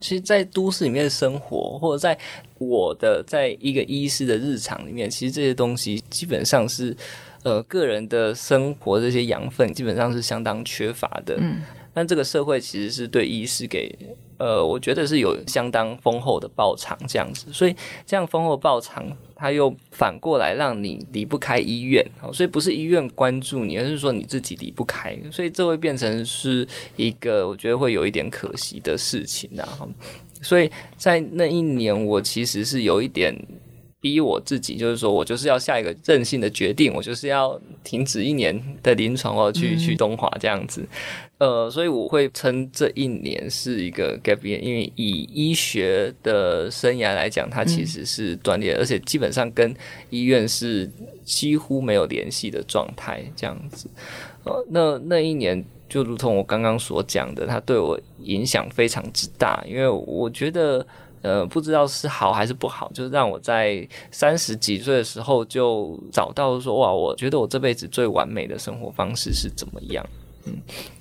[0.00, 2.18] 其实，在都市里面的生活，或者在
[2.58, 6.96] 我的在一个医师的日常里面，其实这些东西基本上是。
[7.42, 11.38] 呃，个人的生活这些养分基本上是相当缺乏的。
[11.40, 11.62] 嗯，
[11.94, 13.90] 但这个社会其实是对医师给，
[14.40, 17.76] 呃，我觉得是有相当丰厚的报偿这样子，所以
[18.06, 29.86] 这样丰厚的报偿，它又反过来让你离不开医院，所以不是医院关注你，而是说你自己离不开，所以这会变成是一个我觉得会有一点可惜的事情，然后，
[30.40, 33.36] 所以在那一年，我其实是有一点。
[34.02, 40.82] 逼我自己，就是说我就是要下一个任性的决定，我就是要停止一年的临床哦，去去东华这样子。
[41.40, 49.74] 呃，所以我会称这一年是一个 gap year，因为以医学的生涯来讲，它其实是断裂，而且基本上跟
[50.10, 50.88] 医院是
[51.24, 53.88] 几乎没有联系的状态这样子。
[54.44, 60.86] 呃，那那一年就如同我刚刚所讲的，它对我影响非常之大，因为我觉得。
[61.22, 70.02] 呃，不知道是好还是不好，就是让我在三十几岁的时候就找到说，哇，我觉得我这辈子最完美的生活方式是怎么样？
[70.46, 70.56] 嗯，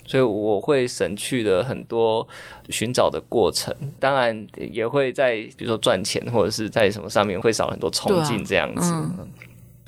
[0.09, 2.27] 所以我会省去了很多
[2.69, 8.91] 寻找的过程，当然也会在比如说赚钱或者是在什么上面会少很多冲劲这样子。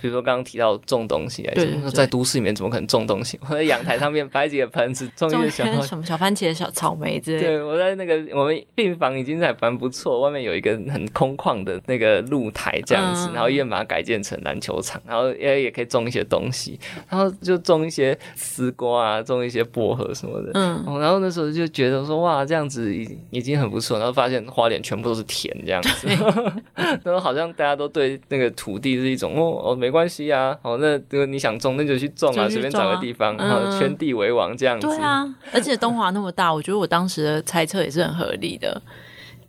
[0.02, 3.40] 比如说刚刚提到种东西来说，在都市里面怎么可能种东西？
[3.48, 7.48] 我在阳台上面摆几个盆子， 种一些小什么小番茄、小草莓之类的。
[7.48, 20.50] 对，我在那个我们病房已经在蛮不错，外面有一个很空旷的那个露台这样子，嗯、然后医院把它改建成篮球场，然后也也可以种一些东西，然后就种一些丝瓜啊，种一些薄荷什么的。
[20.56, 26.08] 嗯，然后那时候就觉得说哇，这样子已已经很不错，然后发现花莲全部都是田这样子，
[27.06, 29.91] 然后好像大家都对那个土地是一种哦哦没。
[29.92, 34.88] 没关系啊，哦，那如果你想种，那就去种啊，随便找个地方，然后圈地为王这样子。
[34.88, 38.82] 对啊，而且东华那么大， 我觉得我当时的猜测也是很合理的，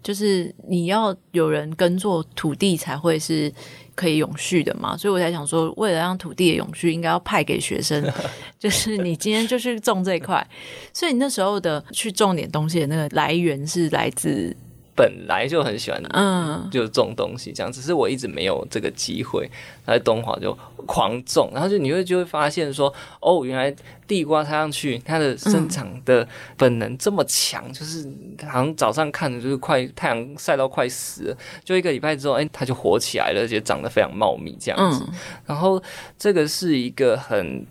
[0.03, 3.53] 就是你要有人耕作土地才会是
[3.95, 8.05] 可以永续的嘛，所以我才想说，为了让土地的永续，应该要派给学生，
[8.59, 10.45] 就是你今天就去种这一块，
[10.93, 14.57] 所以你那时候的去种点东西的那个来源是来自。
[14.95, 19.51] 本来就很喜欢，嗯，就种东西这样，只是我一直没有这个机会，
[19.87, 23.75] 在东华就狂种，然后就你会就会发现说，哦，原来。
[24.05, 26.27] 地瓜插上去，它的生长的
[26.59, 28.07] 本能这么强，嗯、就是
[28.47, 35.03] 好像早上看的就是快太阳晒到快死了，就一个礼拜之后，哎、欸，它就活起来了，而且长得非常茂密这样子。
[35.09, 35.15] 嗯、
[35.47, 35.83] 然后
[36.19, 37.65] 这个是一个很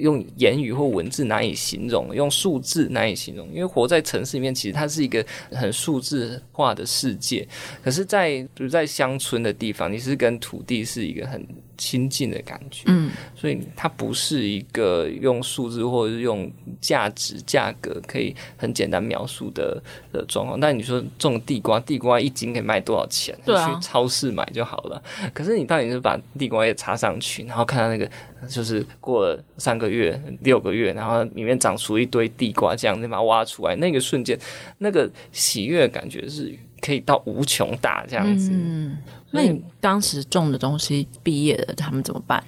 [0.00, 7.46] 用言语或文字难以形容，用数字难以形容，因为活在城市里面，其实它是一个很数字化的世界。
[7.82, 11.46] 可是在，在比如在乡村的地方，你是跟土地是一个很
[11.82, 16.48] 亲近的感觉，嗯，所以它不是一个用数字或者是用
[16.80, 20.60] 价值价格可以很简单描述的的状况。
[20.60, 23.36] 但你说种地瓜，地瓜一斤可以卖多少钱？
[23.44, 25.02] 对啊，去超市买就好了。
[25.34, 28.08] 可是你到底是把地瓜叶插上去，然后看到那个
[28.48, 34.38] 就是过了三个月、六个月，然后里面长出一堆地瓜，这样你把它挖出来，那个瞬间，
[34.78, 38.50] 那个喜悦的感觉是可以到无穷大这样子。
[38.52, 38.98] 嗯。
[39.30, 42.44] 那你当时种的东西毕业了，他们怎么办？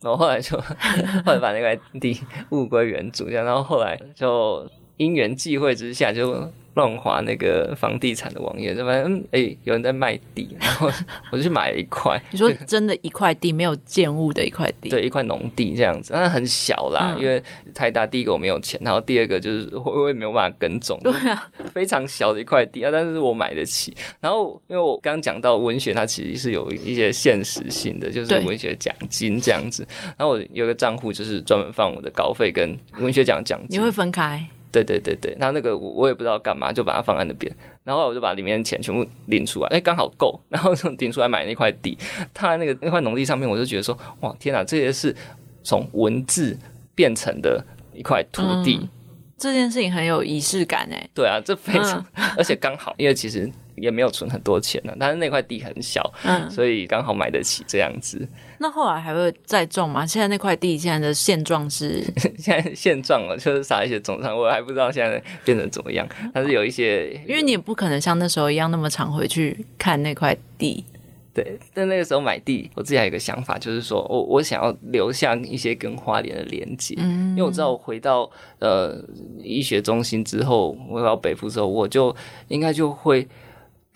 [0.00, 0.56] 然后后来就
[1.26, 2.20] 后来把那块地
[2.50, 4.64] 物归原主，这样，然后后来就
[4.98, 6.52] 因缘际会之下就。
[6.74, 10.88] 乱划那个房地产的网页，就发现嗯，哎、欸，有人在卖地， 然后
[11.32, 12.22] 我就去买了一块。
[12.30, 17.42] 你说真的，一块地没有建物的一块地，对，一块农地这样子，但很小啦，嗯、因为
[17.74, 23.92] 太大，第一个我没有钱，然后第二个就是我也没有办法耕种，对啊，非常小的一块地啊，但是我买得起。
[24.20, 29.84] 然后因为我刚刚讲到文学，它其实是有一些现实性的，就是文学奖金这样子。
[30.16, 33.80] 然后我有个账户，就是专门放我的稿费跟文学奖奖金。
[33.80, 34.46] 你会分开？
[34.70, 37.54] 对对对对，然后那个我我也不知道干嘛，就把它放在那边，
[37.84, 41.96] 然后我就把里面的钱全部领出来，哎，刚好够， 然后就领出来买那块地。
[42.34, 45.14] 他那个那块农地上面，我就觉得说，哇，天哪，这些是
[45.62, 46.56] 从文字
[46.94, 48.88] 变成的一块土地，嗯，
[49.36, 51.08] 这件事情很有仪式感哎。
[51.14, 53.50] 对啊，这非常，嗯， 而且刚好，因为其实。
[53.80, 58.26] 也没有存很多钱呢，但是那块地很小，嗯，所以刚好买得起这样子。
[58.60, 60.04] 那后来还会再种吗？
[60.04, 62.02] 现在那块地现在的现状是？
[62.38, 66.06] 现在现状了，就是撒一些种上，我还不知道现在变成怎么样。
[66.34, 70.84] 但是有一些，因为你也不可能像那时候一样那么常回去看那块地。
[71.32, 79.00] 对，但那个时候买地，我自己还有一个想法，就是说我我想要留下一些跟花莲的连接，嗯，因为我知道我回到呃
[79.40, 82.14] 医学中心之后，回到北部之后，我就
[82.48, 83.24] 应该就会。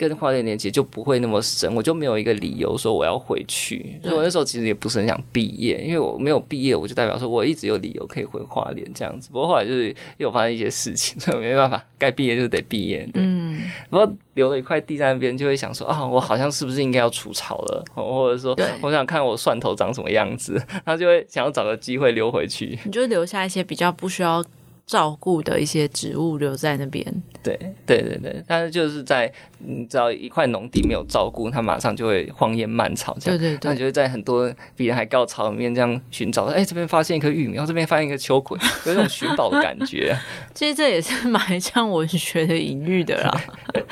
[0.08, 3.98] 跟花莲连接就不会那么深，我就没有一个理由说我要回去。
[4.02, 9.28] 所以我那时候其实也不是很想毕业，因为我没有毕业，我就代表说我一直有理由可以回花莲这样子。
[9.32, 13.08] 不过后来就是又发生一些事情， 所以没办法，该毕业就得毕业。
[13.14, 22.78] 嗯，不过留了一块地在那边，就会想说啊，我好像是不是应该要除草了，或者说我想看我蒜头长什么样子， 然后就会想要找个机会溜回去。
[22.84, 24.44] 你就留下一些比较不需要。
[24.92, 27.02] 照顾的一些植物留在那边。
[27.42, 33.40] 对对对对，但是就是在你知道一块农地没有照顾，它马上就会荒烟蔓草这样。
[33.40, 36.44] 对对对，那你就会在很多比人还高草里面这样寻找。
[36.44, 40.14] 哎，这边发现一颗玉米，然后这边发现一个秋葵， 有一种寻宝的感觉。
[40.52, 43.40] 其实这也是蛮像文学的隐喻的啦。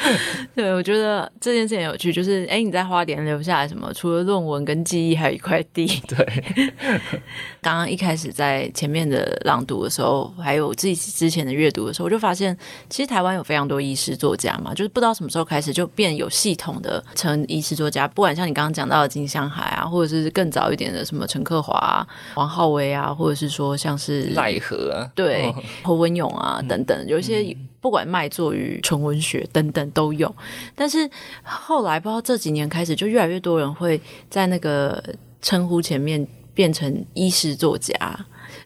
[0.55, 3.90] 对，我觉得这件事很有趣，就是哎，你在花莲留下来什么？
[3.94, 5.86] 除了论文跟记忆，还有一块地。
[6.07, 6.44] 对。
[7.61, 12.57] 刚刚一开始在前面的朗读的时候，还有自己之前的阅读的时候，我就发现，
[12.88, 18.07] 其实台湾有非常多医师作家嘛，就是不知道什么时候开始就变有系统的成医师作家。
[18.09, 30.34] 不管像你刚刚讲到的金香海啊，或者是更早一点的什么陈克华、啊、王浩威啊，或者是说像是赖和啊，对、哦、侯文勇啊等等，有一些不管卖座于纯文学等等都有。
[30.74, 31.09] 但是
[31.43, 35.03] 后来不知道这几年开始，就越来越多人会在那个
[35.41, 36.26] 称呼前面。
[36.53, 37.95] 变成医师作家，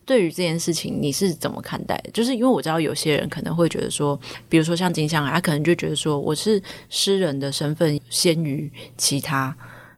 [0.07, 2.11] 对于这件事情你是怎么看待的？
[2.13, 9.57] 就是因为我知道有些人可能会觉得说，比如说像金香海，他可能就觉得说我是诗人的身份先于其他。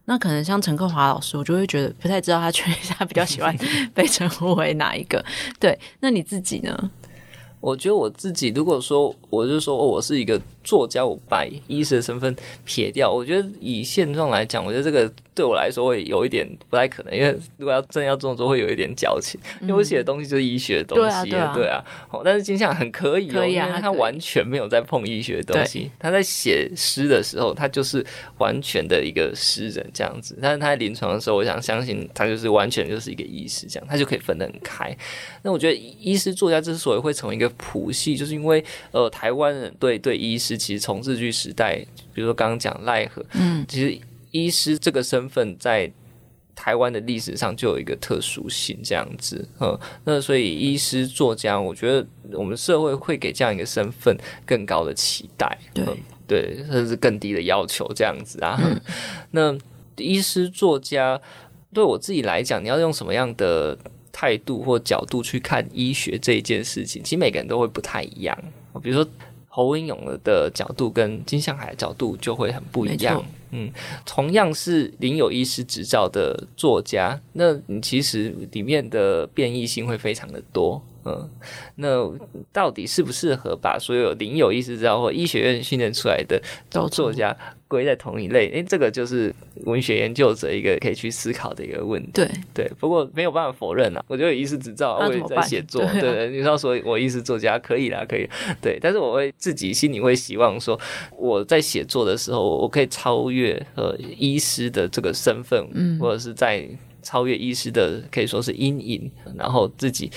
[0.09, 3.57] 那可能像陈克华老师，我就会觉得不太知道他 觉得他比较喜欢
[3.93, 5.25] 被称呼为哪一个。
[5.59, 6.91] 对，那你自己呢？
[7.59, 12.37] 我觉得我自己，如果说我就说我是一个作家，我把医师的身份
[12.67, 15.11] 撇掉，我觉得以现状来讲，我觉得这个。
[15.37, 19.39] 对我来说会有一点不太可能，因为如果要真要这么做，会有一点矫情。
[19.61, 21.85] 因为我写的东西就是医学的东西，对啊，对啊。
[22.25, 25.91] 但是金相很可以，可以啊，因为他完全没有在碰医学的东西。
[25.99, 28.03] 他在写诗的时候，他就是
[28.39, 30.39] 完全的一个诗人这样子。
[30.41, 34.97] 但是他在临床的时候，我想相信他就是完全就是一个医师这样，他就可以分得很开。
[35.43, 41.77] 那我觉得医师作家之所以会成为一个谱系，就是因为呃，台湾人对对医师其实从日剧时代，
[42.13, 43.99] 比如说刚刚讲奈何，嗯，其实。
[44.33, 45.91] 医师这个身份在
[46.55, 55.87] 台湾的历史上就有一个特殊性，这样子，嗯，那所以医师作家，我觉得我们社会会给这样一个身份更高的期待，对，
[56.27, 58.61] 对，甚至更低的要求，这样子啊。
[58.63, 58.79] 嗯、
[59.31, 59.57] 那
[59.97, 61.19] 医师作家
[61.73, 63.79] 对我自己来讲，你要用什么样的
[64.13, 67.03] 态度或角度去看医学这一件事情？
[67.03, 68.37] 其实每个人都会不太一样，
[68.83, 69.11] 比如说。
[69.57, 73.25] 侯文咏的角度跟金向海的角度就会很不一样。
[73.53, 73.73] 嗯，
[74.05, 80.83] 同样是领有医师执照的作家，那你其实里面的变异性会非常的多。
[81.07, 81.31] 嗯，
[81.77, 82.13] 那
[82.53, 86.43] 到底适不适合把所有领有医师执照或医学院训练出来的
[86.91, 87.37] 作家
[87.69, 88.49] 归在同一类？
[88.49, 89.33] 诶、欸，这个就是
[89.65, 92.11] 文学研究者一个可以去思考的一个问题。
[92.13, 98.29] 对对，不过没有办法否认啊，我觉得有医师执照我也在写作，对，对，你要说我医师作家可以啦，可以。
[98.61, 100.79] 对，但是我会自己心里会希望说，
[101.17, 106.69] 我在写作的时候，我可以超越呃医师的这个身份，嗯，或者是在
[107.03, 110.11] 超越医师的可以说是阴影，然后自己。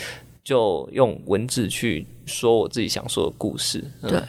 [0.49, 3.83] 就用文字去说我自己想说的故事。
[4.01, 4.19] 嗯、对，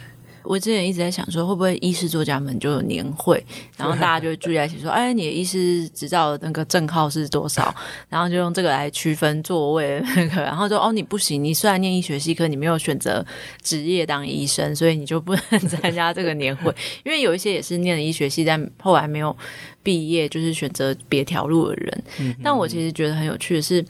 [0.43, 3.43] 我之前一直在想说，会不会医师作家们就有年会，
[3.79, 7.75] 然后大家就会聚在一起说：“哎，你的医师执照的那个证号是多少？”
[8.11, 13.25] 然后就用这个来区分座位那个， 然后说：“哦，你不行，你虽然念医学系，可你没有选择
[13.63, 16.71] 职业当医生，所以你就不能参加这个年会。
[17.03, 19.35] ”因为有一些也是念了医学系，但后来没有
[19.83, 22.05] 毕业，就是选择别条路的人。
[22.19, 23.83] 嗯、但我其实觉得很有趣的是，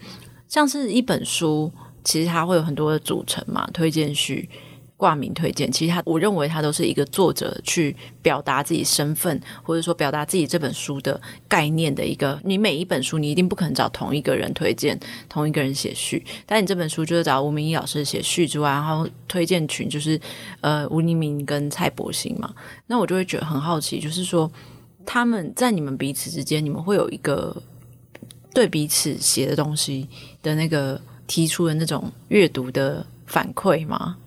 [0.47, 1.69] 像是一本书。
[2.03, 4.49] 其实它会有很多的组成嘛，推荐序、
[4.97, 5.71] 挂名推荐。
[5.71, 12.39] 其实它，我认为它都是一个作者去表达自己身份，或者说表达自己这本书的概念的一个。
[12.43, 16.23] 你每一本书，你一定不可能找同一个人推荐，同一个人写序。
[16.45, 20.19] 但你这本书就是找吴明义老师写序之外，然后推荐群就是
[20.61, 22.53] 呃吴黎明跟蔡柏兴嘛。
[22.85, 24.51] 那我就会觉得很好奇，就是说
[25.05, 27.55] 他们在你们彼此之间，你们会有一个
[28.53, 30.07] 对彼此写的东西
[30.43, 31.01] 的那个。
[31.31, 34.17] 提出的那种阅读的反馈吗？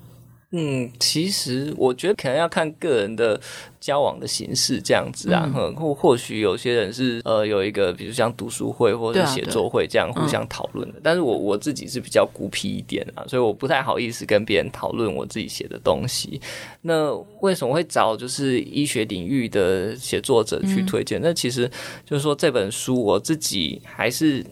[0.52, 3.38] 嗯，其实我觉得可能要看个人的
[3.78, 10.96] 交往的形式这样子啊，或、嗯、或许有些人是呃有一个，比如像读书会或者写作会这样互相讨论的。
[10.96, 16.40] 啊、但是我我自己是比较孤僻一点啊，所以我不太好意思跟别人讨论我自己写的东西。
[16.80, 21.20] 那为什么会找就是医学领域的写作者去推荐？
[21.20, 21.70] 嗯、那其实
[22.06, 24.42] 就是说这本书我自己还是。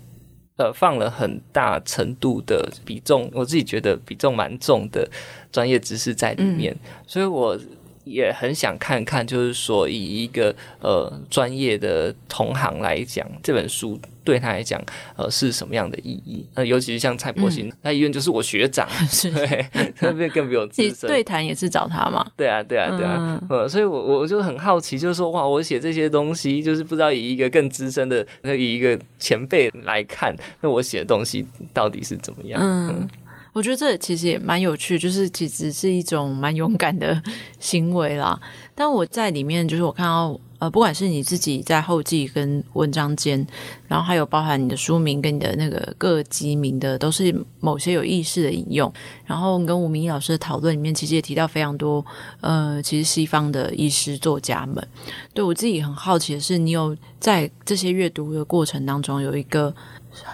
[0.57, 5.09] 呃，放了很大程度的比重，我自己觉得比重蛮重的
[5.51, 7.59] 专业知识在里面，嗯、所以我
[8.05, 13.99] 也很想看看，就是说以一个呃专业的同行来讲，这本书。
[14.25, 14.81] 对他来讲，
[15.17, 16.47] 呃，是什么样的意义？
[16.55, 19.67] 呃，尤其是像蔡柏兴，嗯、他医院就是我学长， 是对，
[19.97, 21.09] 特别更比我资深。
[21.09, 22.27] 对谈也是找他嘛？
[22.37, 23.17] 对啊，对啊，对啊。
[23.19, 32.61] 嗯，呃、所以我我就很好奇，就是说，哇，我写这些东西，就是不知道以一个更资深的，以一个前辈来看，那我写的东西到底是怎么样？
[32.63, 32.89] 嗯。
[32.89, 33.09] 嗯
[33.55, 37.23] 我觉得这其实也蛮有趣，就是其实是一种蛮勇敢的
[37.61, 38.41] 行为啦。
[38.75, 43.45] 但我在里面，就是我看到，呃，不管是你自己在后记跟文章间，
[43.89, 48.93] 然后还有包含你的书名跟你的那个各集名的，都是某些有意识的引用。
[49.27, 52.07] 然后跟吴明义老师的讨论里面，其实也提到非常多，
[52.41, 54.87] 呃，其实西方的医师作家们。
[55.35, 59.75] 对我自己很好奇的是，你有在这些阅读的过程当中有一个。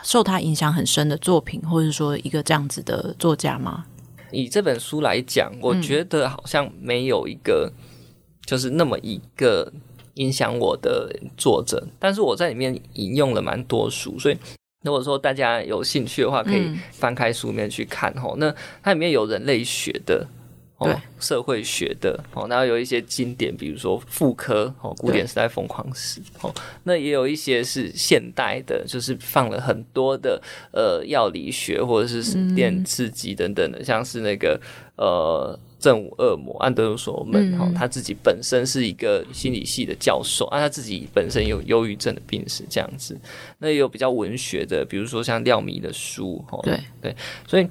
[0.02, 3.84] 受他影响很深的作品，或者说一个这样子的作家吗？
[4.32, 7.72] 以这本书来讲，我觉得好像没有一个，
[8.44, 9.72] 就是那么一个
[10.18, 11.84] 影响我的作者。
[11.98, 14.36] 但是我在里面引用了蛮多书，所以
[14.84, 18.36] 如果说大家有兴趣的话，可以翻开书面去看齁。
[18.36, 20.28] 那它里面有人类学的。
[20.80, 26.54] 对、哦，社会学的哦，然后有一些经典，比如说妇科哦，古典时代疯狂史哦，
[26.84, 30.40] 那也有一些是现代的，就是放了很多的
[30.72, 32.22] 呃药理学或者是
[32.54, 34.60] 电刺激等等的，嗯、像是那个
[34.94, 43.18] 呃正午恶魔安德鲁索门哈，他自己本身是一个心理系的教授啊，他自己本身有忧郁症的病史这样子，
[43.58, 46.78] 那也有比较文学的，比如说像廖迷的书哈，对。
[47.00, 47.16] 对，
[47.46, 47.66] 所以。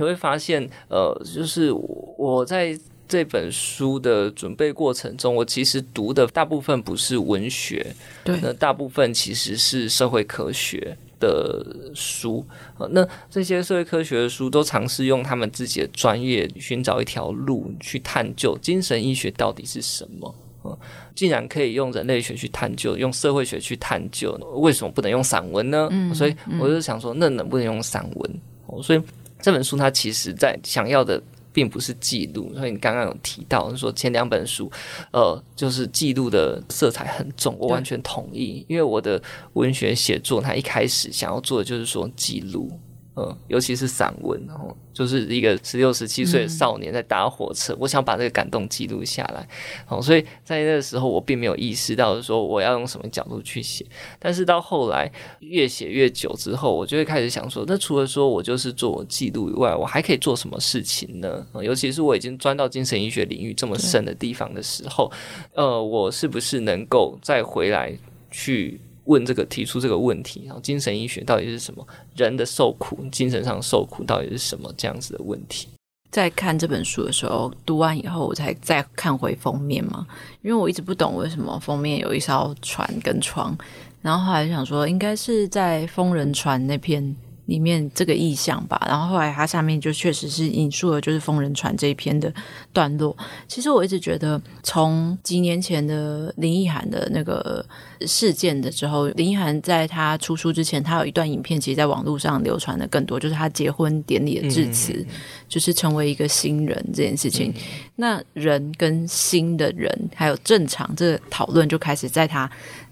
[0.00, 7.84] 你会发现，呃，就是我在这本书的准备过程中，我其实读的大部分不是文学，
[8.22, 12.44] 对，那大部分其实是社会科学的书。
[12.90, 20.34] 那这些社会科学的书都尝试用他们自己的专业寻找一条路去探究精神医学到底是什么。
[20.64, 20.76] 嗯，
[21.14, 25.88] 既然可以用人类学去探究，用社会学去探究，为什么不能用散文呢？
[25.90, 28.82] 嗯，所以我就想说，那能不能用散文？
[28.82, 29.00] 所以。
[29.40, 34.70] 这本书它其实在想要的并不是记录，所以你刚刚有提到说前两本书，
[35.12, 39.22] 呃，就是记录的色彩很重，我完全同意，因为我的
[39.54, 42.70] 文学写作它一开始想要做的就是说记录。
[43.18, 49.44] 嗯，尤其是散文，然后就是一个十六、十七岁的少年在搭火车，嗯，我想把这个感动记录下来。
[49.84, 53.84] 好，所以在那个时候，我并没有意识到说我要用什么角度去写。
[54.20, 55.10] 但是到后来
[55.40, 61.44] 越写越久之后，我就会开始想说，那除了说我就是做记录以外，我还可以做什么事情呢？
[61.60, 65.10] 尤其是我已经钻到精神医学领域这么深的地方的时候，
[65.54, 67.92] 呃，我是不是能够再回来
[68.30, 68.80] 去？
[69.08, 71.86] 问这个，提出这个问题，然后精神医学到底是什么？
[72.14, 74.72] 人的受苦，精神上受苦到底是什么？
[74.76, 75.68] 这样子的问题。
[76.10, 80.06] 在看这本书的时候，读完以后，我才再看回封面嘛，
[80.42, 83.56] 因为我一直不懂为什么封面有一艘船跟床，
[84.00, 87.14] 然后后来想说，应该是在疯人船那篇。
[87.48, 92.30] 里面这个意象吧，然后后来它下面就确实是引述了就是《疯人船》这一篇的
[92.74, 93.16] 段落。
[93.46, 97.64] 其实我一直觉得，从几年前的林奕涵的那个
[98.06, 105.06] 事件的时候，林奕涵在他出书之前，他有一段影片，其实在网络上流传的更多，就是他结婚典礼的致辞，嗯、
[105.48, 107.50] 就是成为一个新人这件事情。
[107.56, 107.62] 嗯、
[107.96, 112.50] 那人跟新的人还有正常这个讨论就开始在他。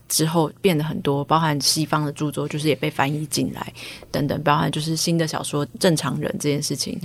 [0.08, 3.72] 之后变得很多，包含西方的著作，就是也被翻译进来，
[4.10, 6.98] 等等，包含就是新的小说《正常人》这件事情，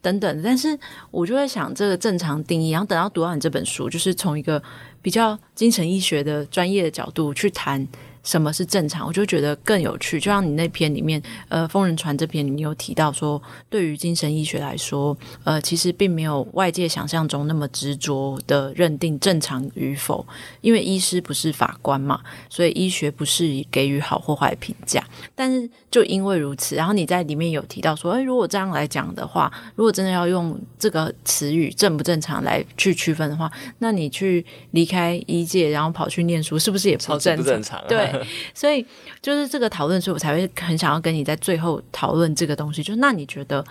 [0.00, 0.42] 等等。
[0.42, 0.78] 但是
[1.10, 4.62] 我就会想，这个正常定义，然后等到读到你这本书，就是从一个
[5.02, 7.86] 比较精神医学的专业的角度去谈。
[8.26, 9.06] 什么是正常？
[9.06, 10.18] 我就觉得更有趣。
[10.18, 20.26] 就像你那篇里面，呃，《疯人传》这篇里面有提到说，对于精神医学来说，呃，其实并没有外界想象中那么执着的认定正常与否，
[20.60, 22.20] 因为医师不是法官嘛，
[22.50, 25.02] 所以医学不是给予好或坏评价。
[25.36, 33.48] 但是就因为如此，然后你在里面有提到说，诶，如果这样来讲的话，如果真的要用这个词语正不正常来去区分的话，
[33.78, 37.36] 那你去离开医界，然后跑去念书，是不是也不正常？
[37.36, 37.84] 不正常啊？
[37.88, 38.15] 对。
[38.54, 38.84] 所以
[39.20, 42.82] 就是这个讨论，所以我才会很想要跟你在最后讨论这个东西。
[42.82, 43.64] 就是那你觉得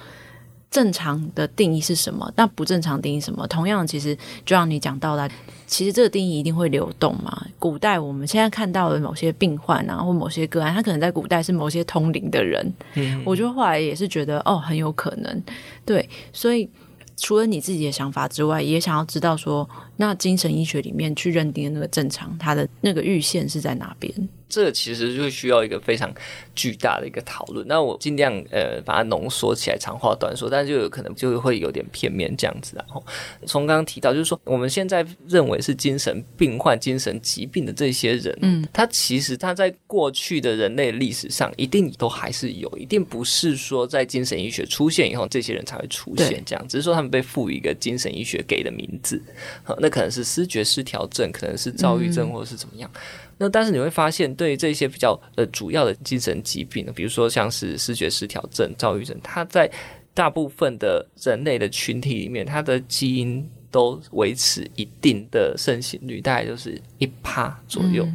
[0.69, 2.31] 正常的定义是什么？
[2.35, 3.47] 那不正常定义什么？
[3.47, 4.15] 同样，其实
[4.45, 5.29] 就像你讲到的，
[5.65, 7.45] 其实这个定义一定会流动嘛。
[7.57, 12.73] 古代我们现在看到的某些病患啊，或某些个案，他可能在古代是某些通灵的人。
[12.95, 15.43] 嗯，我就后来也是觉得哦，很有可能。
[15.85, 16.69] 对，所以。
[17.17, 19.65] 除了你自己的想法之外，也想要知道说，
[19.97, 24.13] 那精神医学里面去认定的那个正常，它的那个阈限是在哪边？
[24.47, 26.13] 这其实就需要一个非常
[26.53, 27.67] 巨大的一个讨论。
[27.67, 32.73] 那我尽量呃把它浓缩起来，长话短说，但是就有可能就会有点片面这样子。
[32.77, 33.03] 然后
[33.45, 49.21] 从刚刚提到，就是说我们现在认为是精神病患、精神疾病的这些人，嗯，他其实他在过去的人类历史上一定都还是有，一定不是说在精神医学出现以后，这些人才会出现这样，只是说他们被赋予一个精神医学给的名字，
[49.63, 52.89] 好，那可能是思觉失调症，可能是躁郁症，或者是怎么样。
[52.95, 52.99] 嗯
[53.37, 59.69] 那但是你会发现，对于这些比较呃主要的精神疾病呢，比如说像是思觉失调症、躁郁症，它在
[60.13, 68.07] 大部分的人类的群体里面，它的基因都维持一定的盛行率，大概就是一趴左右，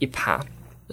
[0.00, 0.44] 一趴。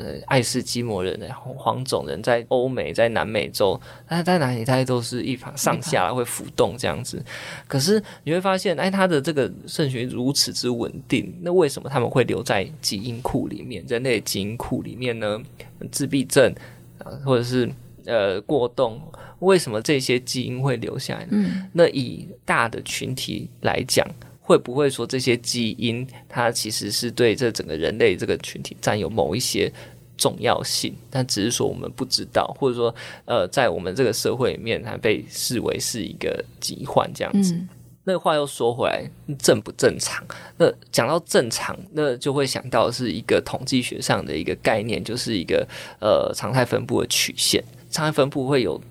[0.02, 7.24] 呃，爱斯基摩人、黄种人在欧美、在南美洲，他在哪里，它都是一旁上下会浮动这样子。
[7.68, 13.86] 可是你会发现，哎，它的这个盛行如此之稳定，那为什么他们会留在基因库里面？
[13.88, 15.40] 人类基因库里面呢？
[15.92, 16.52] 自闭症
[16.98, 17.70] 啊，或者是
[18.06, 19.00] 呃过动，
[19.40, 21.30] 为什么这些基因会留下来呢？
[21.32, 24.08] 嗯，那以大的群体来讲。
[24.52, 29.72] 会不会说这些基因它其实是对这整个人类这个群体占有某一些
[30.18, 30.94] 重要性？
[31.10, 32.94] 但只是说我们不知道，或者说
[33.24, 37.54] 呃，在我们这个社会里面，它被视为是一个疾患这样子。
[37.54, 37.70] 嗯、
[38.04, 40.22] 那话又说回来，正不正常？
[40.58, 45.66] 那讲到正常，那就会想到是一个统计学上的一个概念，就是一个
[46.02, 47.64] 呃常态分布的曲线。
[47.90, 48.82] 常态分布会有。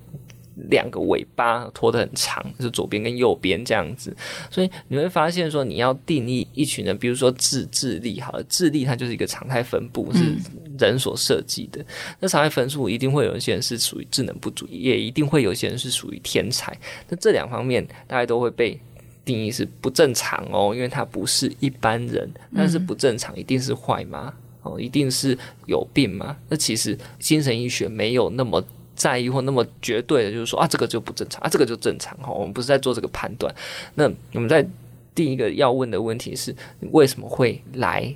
[0.68, 4.14] 两个尾巴拖得很长，就是左边跟右边这样子，
[4.50, 10.34] 所以你会发现说，你要定义一群人，比如说智智力，好了，智力它就是一个常态分布，是
[10.78, 11.80] 人所设计的。
[11.80, 11.86] 嗯、
[12.20, 16.76] 那常态分数一定会有一些人是属于智能不足，也一定会有一些人是属于天才。
[17.08, 18.78] 那这两方面大概都会被
[19.24, 22.30] 定义是不正常哦，因为它不是一般人。
[22.54, 24.34] 但是不正常一定是坏吗？
[24.62, 26.36] 哦，一定是有病吗？
[26.48, 28.62] 那其实精神医学没有那么。
[29.00, 32.30] 在意或那么绝对的，就是说啊，这个就不正常啊，这个就正常哈。
[32.30, 33.50] 我们不是在做这个判断。
[33.94, 34.62] 那我们在
[35.14, 36.54] 第一个要问的问题是，
[36.92, 38.14] 为什么会来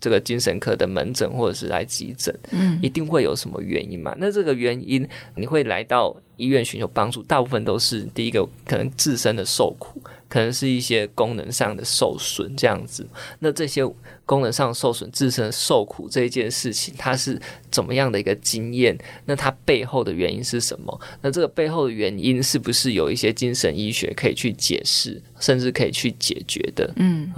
[0.00, 2.34] 这个精神科的门诊，或者是来急诊？
[2.50, 4.16] 嗯，一定会有什么原因嘛？
[4.18, 5.06] 那这个原因，
[5.36, 13.06] 你会来到医院寻求帮助，大部分都是第一个可能自身的受苦，可能是一些功能上的受损这样子。
[13.40, 13.86] 那这些。
[14.24, 17.38] 功能上受损、自身受苦这一件事情，它是
[17.70, 18.96] 怎么样的一个经验？
[19.26, 20.98] 那它背后的原因是什么？
[21.20, 26.90] 那这个背后的原因是不是有一些精神医学可以去解释，甚至可以去解决的？
[26.96, 27.30] 嗯，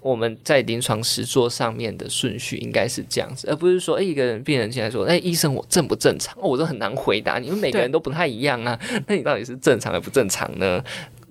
[0.00, 6.36] 我们在临床实作上面的顺序应该是这样子，而不是说，哎，一个人病人进来说，哎，医生，我正不正常？
[6.36, 8.78] 哦，我都很难回答你，因为每个人都不太一一样啊。
[9.08, 10.82] 那你到底是正常还不正常呢？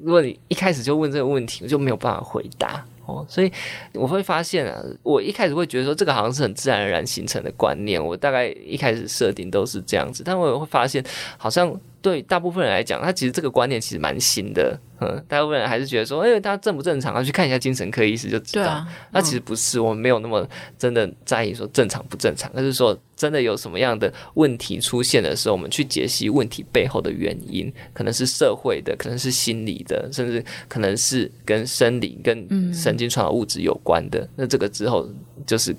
[0.01, 2.83] 如果你一开始就问这个问题，我就没有办法回答。
[3.05, 3.51] 哦，所以
[3.93, 11.03] 我会发现啊，我一开始会觉得说这个好像是很自然而然形成的观念，我大概一开始设定都是这样子，但我也会发现
[11.37, 11.79] 好像。
[12.05, 14.79] 对大部分人来讲，他其实这个观念其实蛮新的。
[15.01, 17.15] 嗯，大部分人还是觉得说，哎，他正不正常？
[17.15, 18.69] 他去看一下精神科医师就知道。
[18.69, 20.47] 啊嗯、那其实不是，我们没有那么
[20.77, 34.19] 真的在意说正常不正常，而是说真的有什么样的问题出现的时候，我们去解析问题背后的原因，可能是社会的，可能是心理的，甚至可能是跟生理、跟神经传导物质有关的。
[34.19, 35.09] 嗯、那这个之后
[35.47, 35.75] 就是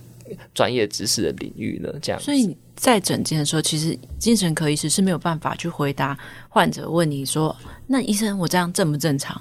[0.55, 1.93] 专业知识的领域呢。
[2.01, 2.57] 这样，所以。
[2.77, 6.15] 在诊间的时候，其实精神科医师是没有办法去回答
[6.51, 7.57] 患者问你说
[7.89, 9.41] ：“那医生，我这样正不正常？”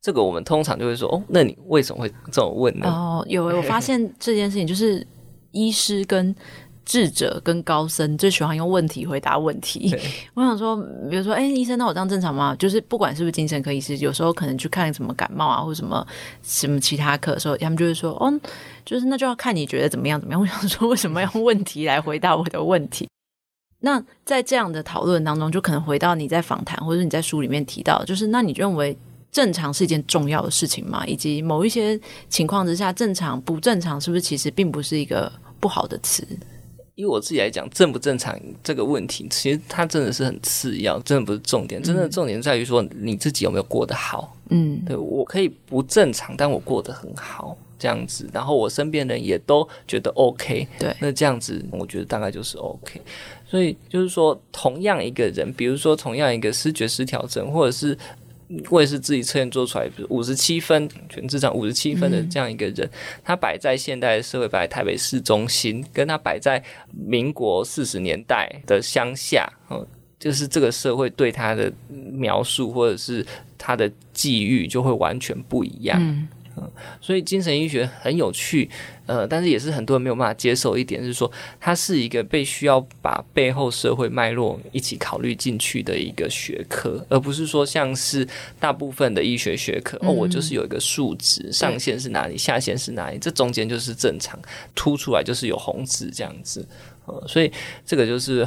[0.00, 5.06] 这个我们通常就会说：“哦，那你为什么会这么问呢？”哦，有，我发现这件事情就是
[5.50, 6.34] 医师跟。
[6.84, 9.94] 智者跟高僧最喜欢用问题回答问题。
[10.34, 10.76] 我想说，
[11.10, 12.54] 比如说，哎、欸，医生，那我这样正常吗？
[12.56, 16.06] 就是不管是不是精神科医师，有时候可能去看什么感冒啊，或者什么
[16.42, 18.32] 什么其他科的时候，他们就会说，哦，
[18.84, 20.40] 就是那就要看你觉得怎么样怎么样。
[20.40, 23.08] 我想说，为什么要用问题来回答我的问题？
[23.80, 28.96] 那在这样的讨论当中，就可能回到你在访谈或者你在书里面提到，就是那你认为
[29.30, 31.04] 正常是一件重要的事情吗？
[31.06, 35.30] 以及某一些情况之下，正常不正常是不是其实并不是一个
[35.60, 36.26] 不好的词？
[36.96, 41.82] 以我自己来讲，正不正常这个问题，其实它真的是很次要，真的不是重点。
[41.82, 44.36] 真的重点在于说你自己有没有过得好。
[44.50, 50.68] 嗯，对，我可以不正常，但我过得很好，这样子，然后我身边人也都觉得 OK。
[50.78, 53.00] 对，那这样子，我觉得大概就是 OK。
[53.48, 57.96] 所以就是说，同样一个人，比如说同样一个视觉失调症，或者是。
[58.70, 62.90] 我也是自己测验做出来，五十七分，全智商五十七分的这样一个人，嗯、
[63.24, 69.86] 他摆在现代的社会，摆在台北市中心，跟他摆在民国四十年代的乡下，哦，
[70.18, 73.24] 就是这个社会对他的描述或者是
[73.56, 75.98] 他的际遇就会完全不一样。
[76.00, 78.70] 嗯嗯，所以精神医学很有趣，
[79.06, 81.30] 呃，但是也是很多人没有办法接受一点，是说
[81.60, 88.26] 它是一个被需要把背后社会脉络一起考虑进去的一个学科，而不是说像是
[88.60, 94.38] 大部分的医学学科，哦，我就是有一个数值，上限是哪里，下限是哪里，这中间就是正常，
[94.74, 96.66] 凸出来就是有红字这样子，
[97.06, 97.50] 呃，所以
[97.84, 98.46] 这个就是。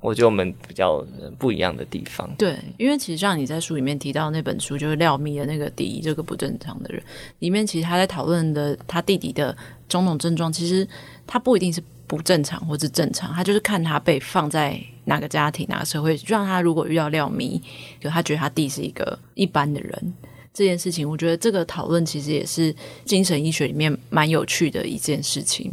[0.00, 1.06] 我觉得我们比较
[1.38, 7.02] 不一样的地方，对，因为其实像你在书里面提到那本书，就是廖咪的那个《第一这个不正常的人》
[7.40, 9.54] 里面，其实他在讨论的他弟弟的
[9.88, 10.88] 种种症状，其实
[11.26, 16.16] 他不一定是不正常或是正常，他就是看他被放在哪个家庭、哪个社会。
[16.16, 17.60] 就像他如果遇到廖咪，
[18.00, 20.14] 就他觉得他弟是一个一般的人，
[20.54, 22.74] 这件事情，我觉得这个讨论其实也是
[23.04, 25.70] 精神医学里面蛮有趣的一件事情。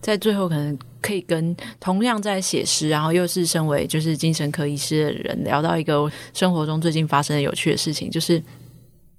[0.00, 8.42] 在最后，可能可以跟同样在写诗，然后又是身为就是精神科医师的人聊到一个生活中最近发生的有趣的事情，就是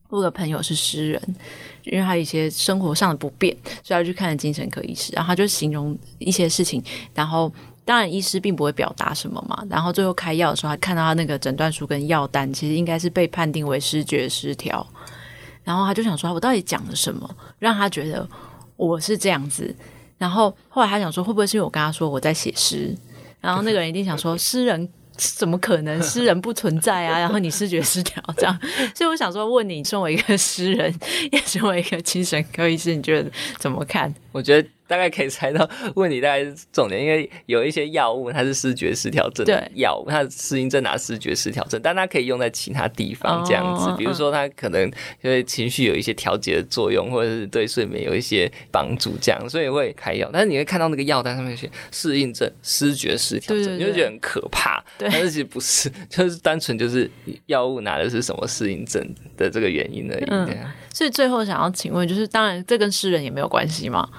[0.09, 1.35] 我的朋友是诗人，
[1.83, 7.51] 因为他一些生活上的不便，所以他去看精神科医师，然后他就形容一些事情，然后
[7.85, 14.85] 当然医师并不会表达什么嘛，然后最后开药的时候，他看到他那个诊断书跟药单，其实应该是被判定为视觉失调，
[15.63, 17.29] 然后他就想说，我到底讲了什么，
[17.59, 18.27] 让他觉得
[18.77, 19.75] 我是这样子。
[20.21, 22.95] 然后后来他想说，会不会是因为我跟他说我在写诗？
[23.39, 25.99] 然后那个人一定想说，诗人怎么可能？
[26.03, 27.17] 诗人不存在啊！
[27.17, 28.55] 然后你视觉失调这样，
[28.93, 30.93] 所以我想说，问你，身为一个诗人，
[31.31, 34.13] 也身为一个精神科医师，你觉得怎么看？
[34.31, 34.67] 我觉得。
[34.91, 44.81] 大概可以猜到问题大概是重点，因为有一些药物它是视觉失调症的药物，它适应症拿视觉失调症，但它可以用在其他地方这样子，哦、比如说它可能
[45.21, 50.29] 因为情绪有一些调节的作用，或者是对睡眠有一些帮助这样，所以会开药。
[50.33, 54.83] 但是你会看到那个药单上面写适应症思觉失调症，你就觉得很可怕。
[54.97, 57.09] 对，但是其实不是，就是单纯就是
[57.45, 59.01] 药物拿的是什么适应症
[59.37, 60.25] 的这个原因而已。
[60.27, 60.49] 嗯、
[60.93, 64.09] 所以最后想要请问，就是当然这跟诗人也没有关系嘛？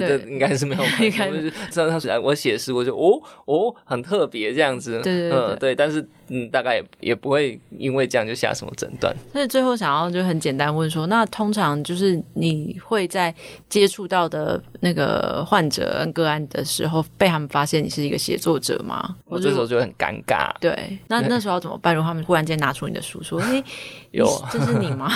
[0.00, 1.20] 嗯这应该是没有关系。
[1.22, 5.00] 我就知道他写，我写诗，我就哦哦，很特别这样子。
[5.02, 5.74] 对对对，嗯，对。
[5.74, 9.14] 但是嗯，大概也也不会因为这样就下什么诊断。
[9.32, 13.34] 所以最后想要就很简单问说，那通常就是你会在
[13.68, 19.16] 接触到的那个患者个案的时候，被他们发现你是一个写作者吗？
[19.26, 20.50] 我这时候就很尴尬。
[20.58, 21.94] 对，那那时候要怎么办？
[21.94, 23.62] 如果他们忽然间拿出你的书说：“哎，
[24.12, 25.12] 有，这是你吗？”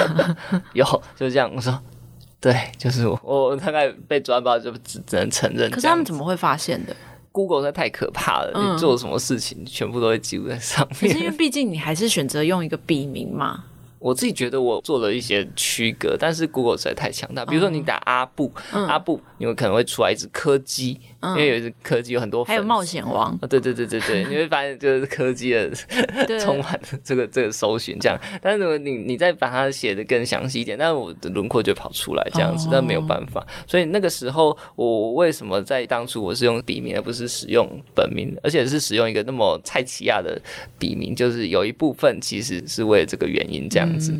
[0.74, 0.84] 有，
[1.16, 1.50] 就是这样。
[1.54, 1.80] 我说。
[2.40, 5.70] 对，就是我，我大概被抓包就只只能承认。
[5.70, 6.94] 可是他们怎么会发现的
[7.32, 11.12] ？Google 实在太可怕了，嗯、你做什么事情全部都会记录在上面。
[11.12, 13.64] 可是因为毕竟你还是选择用一个笔名嘛。
[13.98, 17.44] 我自己觉得我做了一些区隔，但是 Google 实在太强大。
[17.46, 21.00] 比如说你打阿布，嗯、阿布，你会可能会出来一只柯基。
[21.30, 25.70] 因为有一只柯基有很多，还有冒险王，对对对对对， 你会发现就是柯基的
[26.40, 28.18] 充满这个这个搜寻这样。
[28.42, 33.46] 但是如果你你再把它写的更详细一点，那我的轮廓就跑出来这样子，但没有办法。
[33.66, 40.40] 所以那个时候我为什么在当初我是用笔名而不是使用本名，而且是使用一个那么蔡奇亚的
[40.78, 44.12] 笔名，就是有一部分其实是为了这个原因这样子。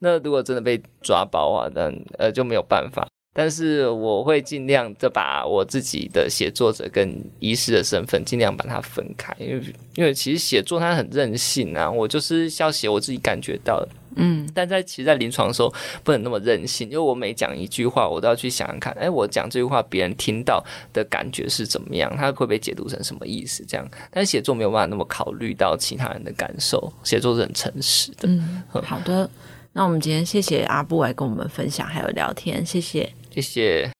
[0.00, 3.06] 那如果真的被抓包啊，那呃就没有办法。
[3.34, 9.62] 但是我会尽量的把我自己的写作者跟医师的身份尽量把它分开，因为
[9.94, 15.72] 因为其实写作它很任性啊，我就是要写我自己感觉到的，嗯，但在其实，在临床的时候
[16.04, 20.62] 不能那么任性，因为我每讲一句话，我都要去想想看，哎，我讲这句话别人听到
[20.92, 23.64] 的感觉是怎么样，他会被解读成什么意思？
[23.66, 28.28] 这样，但是写作没有办法那么考虑到其他人的感受，写作是很诚实的。
[28.28, 29.28] 嗯，好的，
[29.72, 33.10] 那我们今天谢谢阿布来跟我们分享还有聊天，谢谢。
[33.34, 33.92] 谢谢。